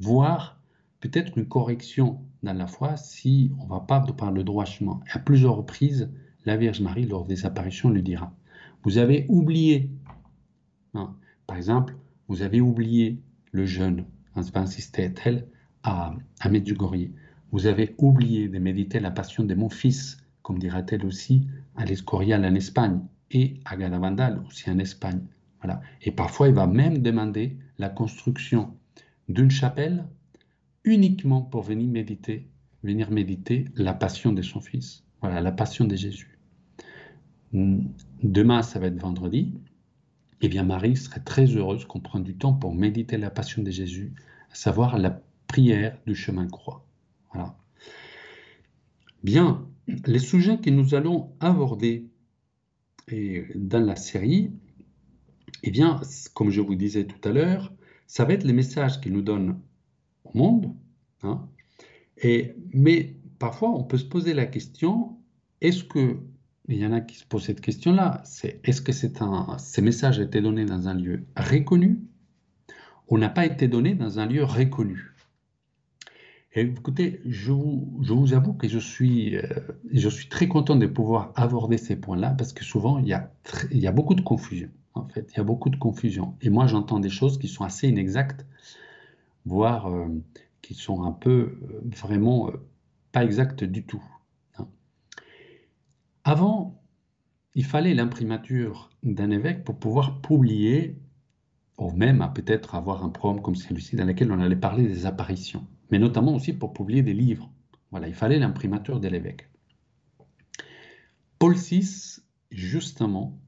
voire 0.00 0.58
peut-être 1.00 1.38
une 1.38 1.46
correction 1.46 2.20
dans 2.42 2.52
la 2.52 2.66
foi 2.66 2.96
si 2.96 3.52
on 3.60 3.64
ne 3.64 3.68
va 3.68 3.80
pas 3.80 4.00
par 4.00 4.32
le 4.32 4.42
droit 4.42 4.64
chemin. 4.64 5.00
Et 5.06 5.16
à 5.16 5.20
plusieurs 5.20 5.56
reprises, 5.56 6.10
la 6.46 6.56
Vierge 6.56 6.80
Marie, 6.80 7.06
lors 7.06 7.26
des 7.26 7.46
apparitions, 7.46 7.90
lui 7.90 8.02
dira 8.02 8.32
Vous 8.82 8.98
avez 8.98 9.26
oublié. 9.28 9.90
Hein. 10.94 11.14
Par 11.46 11.56
exemple, 11.56 11.94
vous 12.28 12.42
avez 12.42 12.60
oublié 12.60 13.20
le 13.52 13.66
jeûne, 13.66 14.06
insistait-elle 14.34 15.46
à, 15.82 16.14
à 16.40 16.48
Medjugorje. 16.48 17.10
Vous 17.54 17.66
avez 17.66 17.94
oublié 17.98 18.48
de 18.48 18.58
méditer 18.58 18.98
la 18.98 19.12
passion 19.12 19.44
de 19.44 19.54
mon 19.54 19.68
fils, 19.68 20.18
comme 20.42 20.58
dira-t-elle 20.58 21.06
aussi 21.06 21.46
à 21.76 21.84
l'Escorial 21.84 22.44
en 22.44 22.52
Espagne 22.56 22.98
et 23.30 23.60
à 23.64 23.76
Galavandal 23.76 24.42
aussi 24.48 24.68
en 24.70 24.80
Espagne. 24.80 25.20
Voilà. 25.62 25.80
Et 26.02 26.10
parfois, 26.10 26.48
il 26.48 26.54
va 26.54 26.66
même 26.66 26.98
demander 26.98 27.56
la 27.78 27.90
construction 27.90 28.74
d'une 29.28 29.52
chapelle 29.52 30.04
uniquement 30.82 31.42
pour 31.42 31.62
venir 31.62 31.86
méditer, 31.86 32.48
venir 32.82 33.12
méditer 33.12 33.66
la 33.76 33.94
passion 33.94 34.32
de 34.32 34.42
son 34.42 34.60
fils. 34.60 35.04
Voilà, 35.20 35.40
la 35.40 35.52
passion 35.52 35.84
de 35.84 35.94
Jésus. 35.94 36.36
Demain, 37.52 38.62
ça 38.62 38.80
va 38.80 38.88
être 38.88 39.00
vendredi 39.00 39.54
eh 40.40 40.48
bien 40.48 40.64
Marie 40.64 40.96
serait 40.96 41.20
très 41.20 41.46
heureuse 41.46 41.84
qu'on 41.84 42.00
prenne 42.00 42.24
du 42.24 42.34
temps 42.34 42.52
pour 42.52 42.74
méditer 42.74 43.16
la 43.16 43.30
passion 43.30 43.62
de 43.62 43.70
Jésus, 43.70 44.12
à 44.50 44.54
savoir 44.56 44.98
la 44.98 45.22
prière 45.46 45.96
du 46.04 46.16
chemin 46.16 46.48
croix. 46.48 46.83
Bien, 49.22 49.66
les 50.06 50.18
sujets 50.18 50.58
que 50.60 50.70
nous 50.70 50.94
allons 50.94 51.32
aborder 51.40 52.10
dans 53.54 53.84
la 53.84 53.96
série, 53.96 54.52
eh 55.62 55.70
bien, 55.70 56.00
comme 56.34 56.50
je 56.50 56.60
vous 56.60 56.74
disais 56.74 57.04
tout 57.04 57.28
à 57.28 57.32
l'heure, 57.32 57.72
ça 58.06 58.24
va 58.24 58.34
être 58.34 58.44
les 58.44 58.52
messages 58.52 59.00
qu'il 59.00 59.12
nous 59.12 59.22
donne 59.22 59.60
au 60.24 60.36
monde. 60.36 60.74
Hein, 61.22 61.48
mais 62.72 63.16
parfois, 63.38 63.70
on 63.70 63.84
peut 63.84 63.98
se 63.98 64.04
poser 64.04 64.34
la 64.34 64.46
question, 64.46 65.16
est-ce 65.60 65.84
que 65.84 66.18
il 66.68 66.78
y 66.78 66.86
en 66.86 66.92
a 66.92 67.00
qui 67.00 67.16
se 67.16 67.26
posent 67.26 67.44
cette 67.44 67.60
question-là, 67.60 68.22
c'est 68.24 68.60
est-ce 68.64 68.80
que 68.80 68.92
ces 68.92 69.82
messages 69.82 70.18
étaient 70.18 70.40
donnés 70.40 70.64
dans 70.64 70.88
un 70.88 70.94
lieu 70.94 71.26
reconnu 71.36 72.00
ou 73.08 73.18
n'a 73.18 73.28
pas 73.28 73.44
été 73.44 73.68
donné 73.68 73.94
dans 73.94 74.18
un 74.18 74.26
lieu 74.26 74.44
reconnu? 74.44 75.13
Écoutez, 76.60 77.20
je 77.26 77.52
vous, 77.52 78.32
avoue 78.34 78.54
que 78.54 78.68
je 78.68 78.78
suis, 78.78 79.36
euh, 79.36 79.42
je 79.92 80.08
suis 80.08 80.28
très 80.28 80.48
content 80.48 80.76
de 80.76 80.86
pouvoir 80.86 81.32
aborder 81.36 81.78
ces 81.78 81.96
points-là 81.96 82.30
parce 82.30 82.52
que 82.52 82.64
souvent 82.64 82.98
il 82.98 83.06
y 83.08 83.12
a, 83.12 83.32
il 83.70 83.78
y 83.78 83.86
a 83.86 83.92
beaucoup 83.92 84.14
de 84.14 84.20
confusion. 84.20 84.70
en 84.94 85.08
fait. 85.08 85.30
Il 85.32 85.36
y 85.36 85.40
a 85.40 85.44
beaucoup 85.44 85.70
de 85.70 85.76
confusion. 85.76 86.36
Et 86.40 86.50
moi, 86.50 86.66
j'entends 86.66 87.00
des 87.00 87.10
choses 87.10 87.38
qui 87.38 87.48
sont 87.48 87.64
assez 87.64 87.88
inexactes, 87.88 88.46
voire 89.44 89.88
euh, 89.88 90.08
qui 90.62 90.74
sont 90.74 91.02
un 91.04 91.12
peu 91.12 91.58
euh, 91.62 91.80
vraiment 91.84 92.48
euh, 92.48 92.52
pas 93.12 93.24
exactes 93.24 93.64
du 93.64 93.84
tout. 93.84 94.02
Hein. 94.58 94.68
Avant, 96.24 96.80
il 97.54 97.64
fallait 97.64 97.94
l'imprimature 97.94 98.90
d'un 99.02 99.30
évêque 99.30 99.64
pour 99.64 99.78
pouvoir 99.78 100.20
publier, 100.20 100.98
ou 101.78 101.90
même 101.92 102.26
peut-être 102.34 102.74
avoir 102.74 103.04
un 103.04 103.10
programme 103.10 103.42
comme 103.42 103.56
celui-ci 103.56 103.96
dans 103.96 104.04
lequel 104.04 104.32
on 104.32 104.40
allait 104.40 104.56
parler 104.56 104.86
des 104.86 105.06
apparitions, 105.06 105.66
mais 105.90 105.98
notamment 105.98 106.34
aussi 106.34 106.52
pour 106.52 106.72
publier 106.72 107.02
des 107.02 107.14
livres. 107.14 107.50
Voilà, 107.90 108.08
il 108.08 108.14
fallait 108.14 108.38
l'imprimature 108.38 109.00
de 109.00 109.08
l'évêque. 109.08 109.48
Paul 111.38 111.54
VI, 111.54 112.20
justement, 112.50 113.38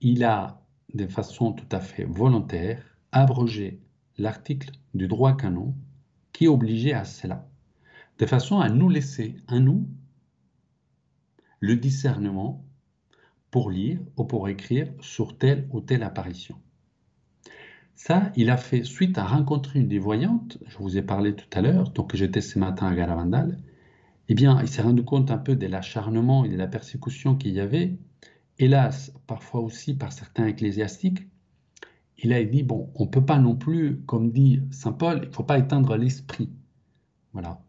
il 0.00 0.24
a, 0.24 0.62
de 0.94 1.06
façon 1.06 1.52
tout 1.52 1.68
à 1.70 1.80
fait 1.80 2.04
volontaire, 2.04 2.96
abrogé 3.12 3.80
l'article 4.18 4.70
du 4.94 5.06
droit 5.08 5.36
canon 5.36 5.74
qui 6.32 6.48
obligeait 6.48 6.92
à 6.92 7.04
cela, 7.04 7.48
de 8.18 8.26
façon 8.26 8.60
à 8.60 8.68
nous 8.68 8.88
laisser, 8.88 9.36
à 9.46 9.58
nous, 9.58 9.88
le 11.60 11.76
discernement 11.76 12.64
pour 13.50 13.70
lire 13.70 14.00
ou 14.16 14.24
pour 14.24 14.48
écrire 14.48 14.92
sur 15.00 15.36
telle 15.36 15.68
ou 15.70 15.80
telle 15.80 16.02
apparition. 16.02 16.56
Ça, 18.02 18.32
il 18.34 18.48
a 18.48 18.56
fait 18.56 18.82
suite 18.82 19.18
à 19.18 19.26
rencontrer 19.26 19.80
une 19.80 19.88
des 19.88 19.98
voyantes, 19.98 20.56
je 20.66 20.78
vous 20.78 20.96
ai 20.96 21.02
parlé 21.02 21.36
tout 21.36 21.44
à 21.52 21.60
l'heure, 21.60 21.90
donc 21.90 22.16
j'étais 22.16 22.40
ce 22.40 22.58
matin 22.58 22.86
à 22.86 22.94
Garavandal, 22.94 23.58
eh 24.30 24.34
bien, 24.34 24.58
il 24.62 24.68
s'est 24.68 24.80
rendu 24.80 25.04
compte 25.04 25.30
un 25.30 25.36
peu 25.36 25.54
de 25.54 25.66
l'acharnement 25.66 26.46
et 26.46 26.48
de 26.48 26.56
la 26.56 26.66
persécution 26.66 27.36
qu'il 27.36 27.52
y 27.52 27.60
avait, 27.60 27.98
hélas, 28.58 29.12
parfois 29.26 29.60
aussi 29.60 29.92
par 29.92 30.14
certains 30.14 30.46
ecclésiastiques. 30.46 31.28
Il 32.16 32.32
a 32.32 32.42
dit, 32.42 32.62
bon, 32.62 32.90
on 32.94 33.04
ne 33.04 33.10
peut 33.10 33.26
pas 33.26 33.38
non 33.38 33.54
plus, 33.54 34.00
comme 34.06 34.32
dit 34.32 34.62
Saint 34.70 34.92
Paul, 34.92 35.20
il 35.24 35.28
ne 35.28 35.34
faut 35.34 35.44
pas 35.44 35.58
éteindre 35.58 35.94
l'esprit. 35.98 36.48
Voilà. 37.34 37.60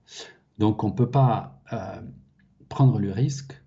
Donc, 0.60 0.86
on 0.86 0.92
ne 0.92 0.96
peut 0.96 1.12
pas 1.12 1.62
euh, 1.74 2.02
prendre 2.70 3.00
le 3.00 3.12
risque 3.12 3.62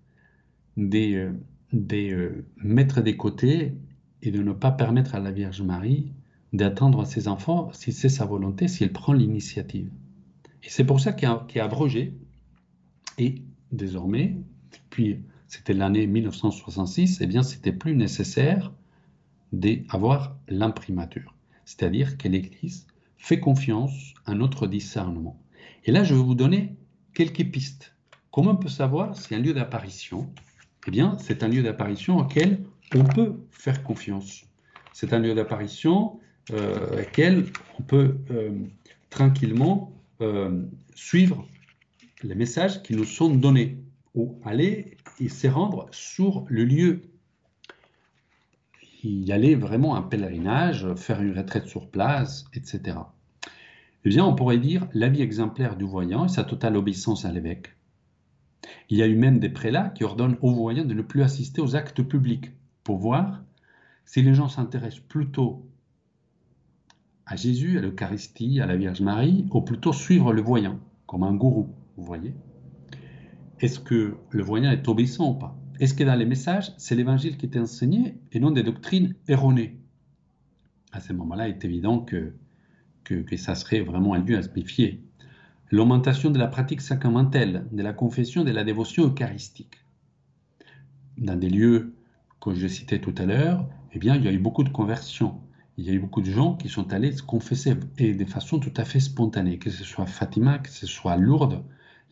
de, 0.77 1.31
de 1.73 2.11
euh, 2.11 2.47
mettre 2.57 3.01
des 3.01 3.17
côtés 3.17 3.77
et 4.23 4.31
de 4.31 4.41
ne 4.41 4.51
pas 4.51 4.71
permettre 4.71 5.13
à 5.13 5.19
la 5.19 5.31
Vierge 5.31 5.61
Marie 5.61 6.14
d'attendre 6.55 7.05
ses 7.05 7.27
enfants 7.27 7.71
si 7.73 7.91
c'est 7.91 8.09
sa 8.09 8.25
volonté, 8.25 8.67
si 8.67 8.83
elle 8.83 8.93
prend 8.93 9.13
l'initiative. 9.13 9.89
Et 10.63 10.69
c'est 10.69 10.83
pour 10.83 10.99
ça 10.99 11.15
a 11.23 11.63
abrogé 11.63 12.13
et 13.17 13.41
désormais, 13.71 14.35
puis 14.89 15.19
c'était 15.47 15.73
l'année 15.73 16.07
1966, 16.07 17.19
eh 17.21 17.27
bien, 17.27 17.43
c'était 17.43 17.71
plus 17.71 17.95
nécessaire 17.95 18.73
d'avoir 19.53 20.35
l'imprimature. 20.47 21.33
C'est-à-dire 21.65 22.17
que 22.17 22.27
l'Église 22.27 22.87
fait 23.17 23.39
confiance 23.39 24.13
à 24.25 24.33
notre 24.33 24.67
discernement. 24.67 25.39
Et 25.85 25.91
là, 25.91 26.03
je 26.03 26.13
vais 26.13 26.21
vous 26.21 26.35
donner 26.35 26.75
quelques 27.13 27.49
pistes. 27.51 27.95
Comment 28.31 28.51
on 28.51 28.57
peut 28.57 28.67
savoir 28.67 29.15
si 29.15 29.33
un 29.33 29.39
lieu 29.39 29.53
d'apparition, 29.53 30.29
eh 30.87 30.91
bien, 30.91 31.17
c'est 31.19 31.41
un 31.43 31.47
lieu 31.47 31.63
d'apparition 31.63 32.17
auquel 32.17 32.65
on 32.93 33.03
peut 33.03 33.39
faire 33.51 33.83
confiance. 33.83 34.43
C'est 34.93 35.13
un 35.13 35.19
lieu 35.19 35.33
d'apparition 35.33 36.19
euh, 36.51 37.01
auquel 37.01 37.45
on 37.79 37.83
peut 37.83 38.17
euh, 38.29 38.51
tranquillement 39.09 39.91
euh, 40.21 40.61
suivre 40.93 41.47
les 42.21 42.35
messages 42.35 42.83
qui 42.83 42.95
nous 42.95 43.03
sont 43.03 43.33
donnés, 43.33 43.77
ou 44.13 44.39
aller 44.45 44.97
et 45.19 45.27
se 45.27 45.47
rendre 45.47 45.87
sur 45.91 46.45
le 46.47 46.63
lieu. 46.63 47.01
Y 49.03 49.31
aller 49.31 49.55
vraiment 49.55 49.95
un 49.95 50.01
pèlerinage, 50.01 50.87
faire 50.95 51.21
une 51.21 51.37
retraite 51.37 51.67
sur 51.67 51.89
place, 51.89 52.45
etc. 52.53 52.97
Eh 54.03 54.09
bien, 54.09 54.25
on 54.25 54.35
pourrait 54.35 54.57
dire 54.57 54.87
la 54.93 55.09
vie 55.09 55.21
exemplaire 55.21 55.75
du 55.75 55.83
voyant 55.83 56.25
et 56.25 56.29
sa 56.29 56.43
totale 56.43 56.77
obéissance 56.77 57.25
à 57.25 57.31
l'évêque. 57.31 57.75
Il 58.89 58.97
y 58.97 59.03
a 59.03 59.07
eu 59.07 59.15
même 59.15 59.39
des 59.39 59.49
prélats 59.49 59.89
qui 59.89 60.03
ordonnent 60.03 60.37
aux 60.41 60.53
voyants 60.53 60.85
de 60.85 60.93
ne 60.93 61.01
plus 61.01 61.23
assister 61.23 61.61
aux 61.61 61.75
actes 61.75 62.03
publics 62.03 62.51
pour 62.83 62.97
voir 62.97 63.43
si 64.05 64.21
les 64.21 64.33
gens 64.33 64.49
s'intéressent 64.49 65.03
plutôt 65.07 65.67
à 67.25 67.35
Jésus, 67.35 67.77
à 67.77 67.81
l'Eucharistie, 67.81 68.59
à 68.61 68.65
la 68.65 68.75
Vierge 68.75 69.01
Marie, 69.01 69.47
ou 69.51 69.61
plutôt 69.61 69.93
suivre 69.93 70.33
le 70.33 70.41
voyant 70.41 70.79
comme 71.07 71.23
un 71.23 71.33
gourou. 71.33 71.69
Vous 71.97 72.03
voyez 72.03 72.33
Est-ce 73.59 73.79
que 73.79 74.15
le 74.29 74.43
voyant 74.43 74.71
est 74.71 74.87
obéissant 74.87 75.31
ou 75.31 75.33
pas? 75.35 75.57
Est-ce 75.79 75.93
que 75.93 76.03
dans 76.03 76.15
les 76.15 76.25
messages, 76.25 76.71
c'est 76.77 76.95
l'évangile 76.95 77.37
qui 77.37 77.47
est 77.47 77.57
enseigné 77.57 78.15
et 78.31 78.39
non 78.39 78.51
des 78.51 78.63
doctrines 78.63 79.15
erronées? 79.27 79.77
À 80.91 81.01
ce 81.01 81.13
moment-là, 81.13 81.49
il 81.49 81.55
est 81.55 81.65
évident 81.65 81.99
que, 81.99 82.33
que, 83.03 83.37
ça 83.37 83.55
serait 83.55 83.81
vraiment 83.81 84.13
un 84.13 84.19
lieu 84.19 84.37
à 84.37 84.41
se 84.41 84.49
méfier. 84.55 85.03
L'augmentation 85.71 86.31
de 86.31 86.39
la 86.39 86.47
pratique 86.47 86.79
sacramentelle, 86.79 87.67
de 87.71 87.83
la 87.83 87.91
confession, 87.91 88.43
de 88.43 88.51
la 88.51 88.63
dévotion 88.63 89.07
eucharistique. 89.07 89.83
Dans 91.17 91.35
des 91.35 91.49
lieux 91.49 91.95
que 92.39 92.53
je 92.53 92.67
citais 92.67 92.99
tout 92.99 93.15
à 93.17 93.25
l'heure, 93.25 93.67
eh 93.93 93.99
bien, 93.99 94.15
il 94.15 94.23
y 94.23 94.27
a 94.27 94.31
eu 94.31 94.37
beaucoup 94.37 94.63
de 94.63 94.69
conversions. 94.69 95.41
Il 95.77 95.85
y 95.85 95.89
a 95.89 95.93
eu 95.93 95.99
beaucoup 95.99 96.21
de 96.21 96.31
gens 96.31 96.55
qui 96.55 96.69
sont 96.69 96.93
allés 96.93 97.11
se 97.11 97.21
confesser 97.21 97.75
et 97.97 98.13
de 98.13 98.25
façon 98.25 98.59
tout 98.59 98.73
à 98.77 98.85
fait 98.85 98.99
spontanée, 99.01 99.57
que 99.57 99.69
ce 99.69 99.83
soit 99.83 100.05
Fatima, 100.05 100.59
que 100.59 100.69
ce 100.69 100.87
soit 100.87 101.17
Lourdes, 101.17 101.63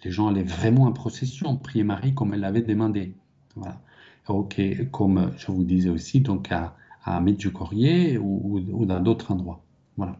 les 0.03 0.11
gens 0.11 0.27
allaient 0.27 0.43
vraiment 0.43 0.83
en 0.83 0.91
procession, 0.91 1.55
prier 1.55 1.83
Marie 1.83 2.13
comme 2.13 2.33
elle 2.33 2.41
l'avait 2.41 2.61
demandé. 2.61 3.15
Voilà. 3.55 3.79
Ok, 4.27 4.61
comme 4.91 5.31
je 5.37 5.47
vous 5.51 5.63
disais 5.63 5.89
aussi, 5.89 6.21
donc 6.21 6.51
à, 6.51 6.75
à 7.03 7.19
Medjugorje 7.21 8.17
ou, 8.19 8.61
ou, 8.71 8.85
dans 8.85 8.99
d'autres 8.99 9.31
endroits. 9.31 9.61
Voilà. 9.97 10.17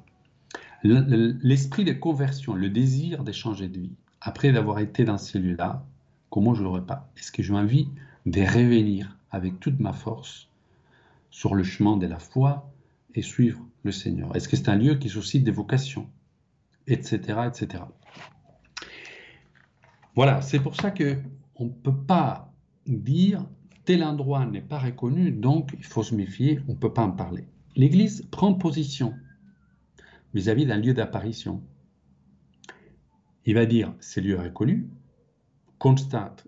L'esprit 0.83 1.85
de 1.85 1.93
conversion, 1.93 2.53
le 2.53 2.69
désir 2.69 3.23
de 3.23 3.31
changer 3.31 3.67
de 3.67 3.79
vie, 3.79 3.95
après 4.21 4.51
d'avoir 4.51 4.79
été 4.79 5.05
dans 5.05 5.17
ces 5.17 5.39
lieux-là, 5.39 5.85
comment 6.29 6.53
je 6.53 6.63
l'aurais 6.63 6.85
pas? 6.85 7.09
Est-ce 7.17 7.31
que 7.31 7.43
j'ai 7.43 7.53
envie 7.53 7.88
de 8.25 8.41
revenir 8.41 9.17
avec 9.31 9.59
toute 9.59 9.79
ma 9.79 9.93
force 9.93 10.50
sur 11.29 11.55
le 11.55 11.63
chemin 11.63 11.97
de 11.97 12.05
la 12.05 12.19
foi 12.19 12.69
et 13.15 13.22
suivre 13.22 13.65
le 13.84 13.91
Seigneur 13.91 14.36
Est-ce 14.36 14.48
que 14.48 14.55
c'est 14.55 14.70
un 14.70 14.75
lieu 14.75 14.96
qui 14.96 15.10
suscite 15.10 15.43
des 15.43 15.51
vocations 15.51 16.10
Etc. 16.88 17.17
etc. 17.48 17.84
Voilà, 20.15 20.41
c'est 20.41 20.60
pour 20.60 20.75
ça 20.75 20.91
que 20.91 21.17
on 21.55 21.65
ne 21.65 21.70
peut 21.70 21.96
pas 21.96 22.53
dire 22.86 23.46
tel 23.86 24.03
endroit 24.03 24.46
n'est 24.46 24.62
pas 24.62 24.79
reconnu, 24.79 25.32
donc 25.32 25.74
il 25.77 25.84
faut 25.84 26.03
se 26.03 26.15
méfier, 26.15 26.60
on 26.67 26.74
ne 26.74 26.77
peut 26.77 26.93
pas 26.93 27.03
en 27.03 27.12
parler. 27.12 27.48
L'Église 27.75 28.27
prend 28.32 28.53
position 28.53 29.13
vis-à-vis 30.34 30.65
d'un 30.65 30.77
lieu 30.77 30.93
d'apparition. 30.93 31.63
Il 33.46 33.55
va 33.55 33.65
dire 33.65 33.93
ce 34.00 34.20
lieu 34.20 34.36
est 34.36 34.43
reconnu, 34.43 34.88
constate 35.79 36.48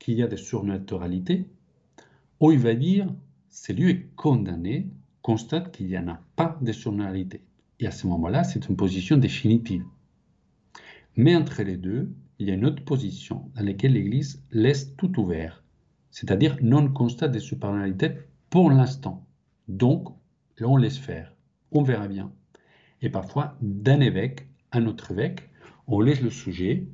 qu'il 0.00 0.14
y 0.14 0.22
a 0.22 0.26
des 0.26 0.36
surnaturalités, 0.36 1.46
ou 2.40 2.52
il 2.52 2.58
va 2.58 2.74
dire 2.74 3.06
ce 3.48 3.72
lieu 3.72 3.90
est 3.90 4.14
condamné, 4.16 4.88
constate 5.24 5.72
qu'il 5.72 5.86
n'y 5.86 5.96
en 5.96 6.08
a 6.08 6.20
pas 6.36 6.58
de 6.60 6.70
surnaturalité. 6.70 7.40
Et 7.80 7.86
à 7.86 7.90
ce 7.90 8.06
moment-là, 8.06 8.44
c'est 8.44 8.68
une 8.68 8.76
position 8.76 9.16
définitive. 9.16 9.82
Mais 11.16 11.34
entre 11.34 11.62
les 11.62 11.78
deux, 11.78 12.14
il 12.38 12.48
y 12.48 12.50
a 12.50 12.54
une 12.54 12.66
autre 12.66 12.84
position 12.84 13.50
dans 13.56 13.64
laquelle 13.64 13.94
l'Église 13.94 14.44
laisse 14.52 14.94
tout 14.96 15.18
ouvert, 15.18 15.64
c'est-à-dire 16.10 16.58
non 16.60 16.92
constate 16.92 17.32
des 17.32 17.40
supernalités 17.40 18.10
pour 18.50 18.70
l'instant. 18.70 19.26
Donc, 19.66 20.08
on 20.60 20.76
laisse 20.76 20.98
faire, 20.98 21.34
on 21.72 21.82
verra 21.82 22.06
bien. 22.06 22.30
Et 23.00 23.08
parfois, 23.08 23.56
d'un 23.62 24.00
évêque 24.00 24.46
à 24.72 24.78
un 24.78 24.86
autre 24.86 25.12
évêque, 25.12 25.48
on 25.86 26.00
laisse 26.00 26.20
le 26.20 26.30
sujet, 26.30 26.86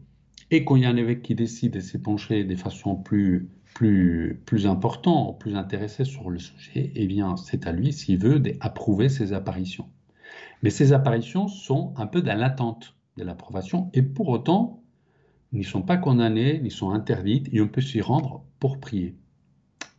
et 0.53 0.65
quand 0.65 0.77
il 0.77 0.85
y 0.85 0.87
a 0.87 0.91
un 0.91 0.97
évêque 0.97 1.23
qui 1.23 1.35
décide 1.35 1.73
de 1.73 1.81
s'épancher 1.81 2.45
de 2.45 2.55
façon 2.55 2.95
plus, 2.95 3.49
plus, 3.75 4.67
importante, 4.67 5.41
plus 5.41 5.57
intéressée 5.57 6.05
sur 6.05 6.31
le 6.31 6.39
sujet, 6.39 6.93
eh 6.95 7.07
bien, 7.07 7.37
c'est 7.37 7.67
à 7.67 7.73
lui, 7.73 7.93
s'il 7.93 8.19
veut, 8.19 8.39
d'approuver 8.39 9.09
ces 9.09 9.33
apparitions. 9.33 9.89
Mais 10.63 10.71
ces 10.71 10.93
apparitions 10.93 11.49
sont 11.49 11.95
un 11.97 12.07
peu 12.07 12.23
dans 12.23 12.39
l'attente 12.39 12.95
de 13.17 13.25
l'approbation, 13.25 13.91
et 13.95 14.03
pour 14.03 14.29
autant, 14.29 14.83
n'y 15.53 15.65
sont 15.65 15.83
pas 15.83 15.97
condamnées, 15.97 16.61
n'y 16.61 16.71
sont 16.71 16.91
interdites, 16.91 17.49
et 17.53 17.61
on 17.61 17.69
peut 17.69 17.81
s'y 17.81 18.01
rendre 18.01 18.45
pour 18.59 18.79
prier. 18.79 19.17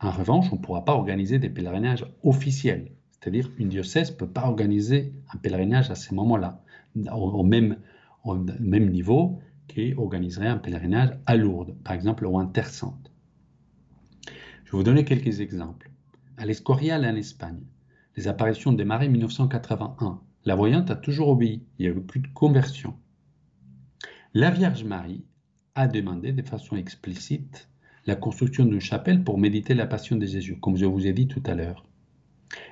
En 0.00 0.10
revanche, 0.10 0.46
on 0.52 0.56
ne 0.56 0.60
pourra 0.60 0.84
pas 0.84 0.94
organiser 0.94 1.38
des 1.38 1.50
pèlerinages 1.50 2.06
officiels, 2.22 2.92
c'est-à-dire 3.12 3.50
une 3.58 3.68
diocèse 3.68 4.12
ne 4.12 4.16
peut 4.16 4.28
pas 4.28 4.46
organiser 4.46 5.12
un 5.32 5.38
pèlerinage 5.38 5.90
à 5.90 5.94
ces 5.94 6.14
moments-là, 6.14 6.62
au, 7.12 7.42
même, 7.42 7.76
au 8.24 8.34
même 8.34 8.90
niveau 8.90 9.38
qui 9.68 9.94
organiserait 9.94 10.48
un 10.48 10.58
pèlerinage 10.58 11.10
à 11.26 11.36
Lourdes, 11.36 11.74
par 11.84 11.94
exemple, 11.94 12.26
ou 12.26 12.36
en 12.38 12.46
Terre. 12.46 12.70
Je 14.72 14.76
vais 14.78 14.84
vous 14.84 14.84
donner 14.84 15.04
quelques 15.04 15.40
exemples. 15.40 15.90
À 16.38 16.46
l'Escorial 16.46 17.04
en 17.04 17.14
Espagne, 17.14 17.60
les 18.16 18.26
apparitions 18.26 18.72
démarrées 18.72 19.08
en 19.08 19.10
1981. 19.10 20.22
La 20.46 20.54
voyante 20.54 20.90
a 20.90 20.96
toujours 20.96 21.28
obéi, 21.28 21.62
il 21.78 21.82
n'y 21.82 21.92
a 21.92 21.94
eu 21.94 22.00
plus 22.00 22.20
de 22.20 22.28
conversion. 22.28 22.96
La 24.32 24.50
Vierge 24.50 24.84
Marie 24.84 25.26
a 25.74 25.88
demandé 25.88 26.32
de 26.32 26.40
façon 26.40 26.76
explicite 26.76 27.68
la 28.06 28.16
construction 28.16 28.64
d'une 28.64 28.80
chapelle 28.80 29.22
pour 29.22 29.36
méditer 29.36 29.74
la 29.74 29.86
passion 29.86 30.16
de 30.16 30.24
Jésus, 30.24 30.58
comme 30.58 30.78
je 30.78 30.86
vous 30.86 31.06
ai 31.06 31.12
dit 31.12 31.28
tout 31.28 31.42
à 31.44 31.54
l'heure. 31.54 31.84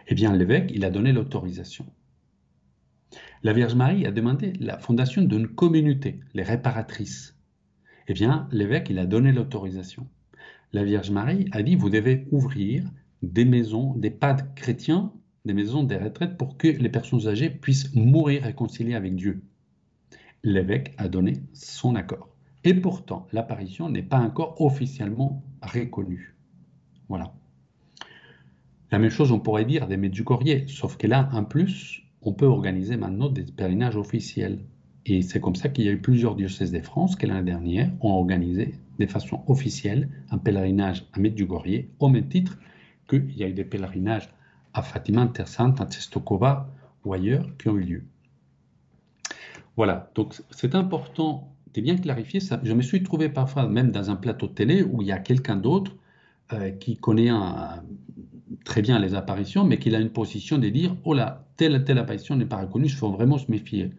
Eh 0.08 0.14
bien, 0.14 0.34
l'évêque, 0.34 0.72
il 0.74 0.86
a 0.86 0.90
donné 0.90 1.12
l'autorisation. 1.12 1.84
La 3.42 3.52
Vierge 3.52 3.74
Marie 3.74 4.06
a 4.06 4.10
demandé 4.10 4.54
la 4.54 4.78
fondation 4.78 5.20
d'une 5.20 5.48
communauté, 5.48 6.20
les 6.32 6.44
réparatrices. 6.44 7.36
Eh 8.08 8.14
bien, 8.14 8.48
l'évêque, 8.52 8.88
il 8.88 8.98
a 8.98 9.04
donné 9.04 9.32
l'autorisation. 9.32 10.08
La 10.72 10.84
Vierge 10.84 11.10
Marie 11.10 11.46
a 11.50 11.62
dit, 11.62 11.74
vous 11.74 11.90
devez 11.90 12.28
ouvrir 12.30 12.84
des 13.22 13.44
maisons, 13.44 13.94
des 13.94 14.10
pades 14.10 14.54
chrétiens, 14.54 15.12
des 15.44 15.54
maisons 15.54 15.82
des 15.82 15.96
retraites 15.96 16.36
pour 16.36 16.56
que 16.56 16.68
les 16.68 16.88
personnes 16.88 17.26
âgées 17.26 17.50
puissent 17.50 17.94
mourir 17.94 18.44
réconciliées 18.44 18.94
avec 18.94 19.16
Dieu. 19.16 19.42
L'évêque 20.44 20.94
a 20.96 21.08
donné 21.08 21.42
son 21.52 21.96
accord. 21.96 22.28
Et 22.62 22.74
pourtant, 22.74 23.26
l'apparition 23.32 23.88
n'est 23.88 24.02
pas 24.02 24.20
encore 24.20 24.60
officiellement 24.60 25.42
reconnue. 25.62 26.36
Voilà. 27.08 27.34
La 28.90 28.98
même 28.98 29.10
chose, 29.10 29.32
on 29.32 29.40
pourrait 29.40 29.64
dire 29.64 29.88
des 29.88 29.96
Medjugorje, 29.96 30.66
sauf 30.66 30.96
que 30.96 31.06
là, 31.06 31.28
en 31.32 31.44
plus, 31.44 32.02
on 32.22 32.32
peut 32.32 32.46
organiser 32.46 32.96
maintenant 32.96 33.28
des 33.28 33.44
pèlerinages 33.44 33.96
officiels. 33.96 34.64
Et 35.10 35.22
c'est 35.22 35.40
comme 35.40 35.56
ça 35.56 35.68
qu'il 35.68 35.86
y 35.86 35.88
a 35.88 35.90
eu 35.90 36.00
plusieurs 36.00 36.36
diocèses 36.36 36.70
de 36.70 36.78
France 36.78 37.16
qui 37.16 37.26
l'année 37.26 37.42
dernière 37.42 37.90
ont 38.00 38.12
organisé 38.12 38.76
de 39.00 39.06
façon 39.06 39.42
officielle 39.48 40.08
un 40.30 40.38
pèlerinage 40.38 41.04
à 41.12 41.18
Medjugorje, 41.18 41.86
au 41.98 42.08
même 42.08 42.28
titre 42.28 42.56
qu'il 43.08 43.36
y 43.36 43.42
a 43.42 43.48
eu 43.48 43.52
des 43.52 43.64
pèlerinages 43.64 44.28
à 44.72 44.82
Fatima, 44.82 45.26
Terre 45.26 45.48
Sainte, 45.48 45.80
à 45.80 45.86
Testokova 45.86 46.72
ou 47.04 47.12
ailleurs 47.12 47.44
qui 47.58 47.68
ont 47.68 47.76
eu 47.76 47.82
lieu. 47.82 48.04
Voilà, 49.76 50.12
donc 50.14 50.40
c'est 50.50 50.76
important 50.76 51.52
de 51.74 51.80
bien 51.80 51.96
clarifier 51.96 52.38
ça. 52.38 52.60
Je 52.62 52.72
me 52.72 52.82
suis 52.82 53.02
trouvé 53.02 53.28
parfois 53.28 53.66
même 53.66 53.90
dans 53.90 54.12
un 54.12 54.16
plateau 54.16 54.46
de 54.46 54.52
télé 54.52 54.84
où 54.84 55.02
il 55.02 55.08
y 55.08 55.12
a 55.12 55.18
quelqu'un 55.18 55.56
d'autre 55.56 55.96
euh, 56.52 56.70
qui 56.70 56.96
connaît 56.96 57.32
très 58.64 58.80
bien 58.80 59.00
les 59.00 59.16
apparitions, 59.16 59.64
mais 59.64 59.80
qui 59.80 59.92
a 59.92 59.98
une 59.98 60.10
position 60.10 60.56
de 60.56 60.68
dire 60.68 60.94
Oh 61.02 61.14
là, 61.14 61.48
telle 61.56 61.82
telle 61.82 61.98
apparition 61.98 62.36
n'est 62.36 62.46
pas 62.46 62.60
reconnue, 62.60 62.86
il 62.86 62.92
faut 62.92 63.10
vraiment 63.10 63.38
se 63.38 63.50
méfier. 63.50 63.90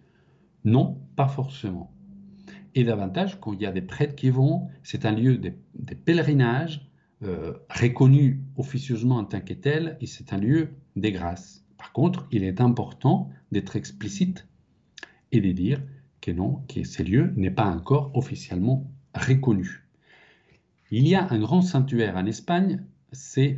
Non, 0.64 1.02
pas 1.16 1.28
forcément. 1.28 1.92
Et 2.76 2.84
davantage, 2.84 3.40
quand 3.40 3.54
il 3.54 3.62
y 3.62 3.66
a 3.66 3.72
des 3.72 3.82
prêtres 3.82 4.16
qui 4.16 4.30
vont, 4.30 4.70
c'est 4.84 5.06
un 5.06 5.12
lieu 5.12 5.38
de, 5.38 5.54
pèlerinage 5.94 6.90
euh, 7.24 7.54
reconnu 7.70 8.42
officieusement 8.56 9.18
en 9.18 9.26
tant 9.26 9.42
que 9.42 9.54
tel, 9.54 9.98
et 10.00 10.08
c'est 10.08 10.34
un 10.34 10.38
lieu 10.38 10.70
des 10.96 11.12
grâces. 11.12 11.66
Par 11.78 11.92
contre, 11.92 12.28
il 12.32 12.44
est 12.44 12.62
important 12.62 13.30
d'être 13.52 13.76
explicite 13.76 14.48
et 15.32 15.42
de 15.42 15.52
dire 15.52 15.82
que 16.22 16.32
non, 16.32 16.64
que 16.68 16.84
ce 16.84 17.04
lieu 17.04 17.34
n'est 17.36 17.52
pas 17.52 17.66
encore 17.66 18.12
officiellement 18.14 18.90
reconnu. 19.14 19.88
Il 20.92 21.08
y 21.08 21.16
a 21.16 21.28
un 21.32 21.40
grand 21.40 21.62
sanctuaire 21.62 22.16
en 22.18 22.26
Espagne, 22.26 22.84
c'est 23.12 23.58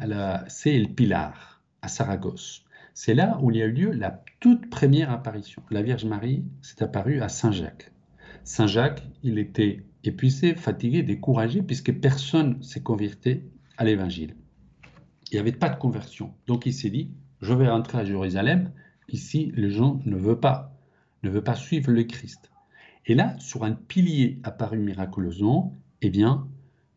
El 0.66 0.94
Pilar, 0.94 1.62
à 1.82 1.88
Saragosse. 1.88 2.66
C'est 2.94 3.16
là 3.16 3.40
où 3.42 3.50
il 3.50 3.58
y 3.58 3.62
a 3.62 3.66
eu 3.66 3.72
lieu 3.72 3.92
la 3.92 4.24
toute 4.40 4.70
première 4.70 5.10
apparition. 5.10 5.64
La 5.72 5.82
Vierge 5.82 6.06
Marie 6.06 6.44
s'est 6.62 6.84
apparue 6.84 7.22
à 7.22 7.30
Saint-Jacques. 7.30 7.92
Saint-Jacques, 8.44 9.04
il 9.24 9.40
était 9.40 9.84
épuisé, 10.04 10.54
fatigué, 10.54 11.02
découragé, 11.02 11.64
puisque 11.64 11.94
personne 11.94 12.62
s'est 12.62 12.84
converti 12.84 13.42
à 13.78 13.84
l'Évangile. 13.84 14.36
Il 15.32 15.36
n'y 15.36 15.40
avait 15.40 15.54
pas 15.54 15.70
de 15.70 15.80
conversion. 15.80 16.34
Donc 16.46 16.68
il 16.68 16.74
s'est 16.74 16.92
dit, 16.92 17.10
je 17.42 17.54
vais 17.54 17.68
rentrer 17.68 17.98
à 17.98 18.06
Jérusalem. 18.06 18.72
Ici, 19.10 19.52
les 19.56 19.72
gens 19.72 20.00
ne 20.06 20.16
veulent 20.16 20.40
pas, 20.40 20.78
ne 21.24 21.30
veulent 21.30 21.44
pas 21.44 21.56
suivre 21.56 21.92
le 21.92 22.04
Christ. 22.04 22.52
Et 23.08 23.16
là, 23.16 23.36
sur 23.40 23.64
un 23.64 23.74
pilier 23.74 24.40
apparu 24.44 24.78
miraculeusement, 24.78 25.76
eh 26.02 26.10
bien, 26.10 26.48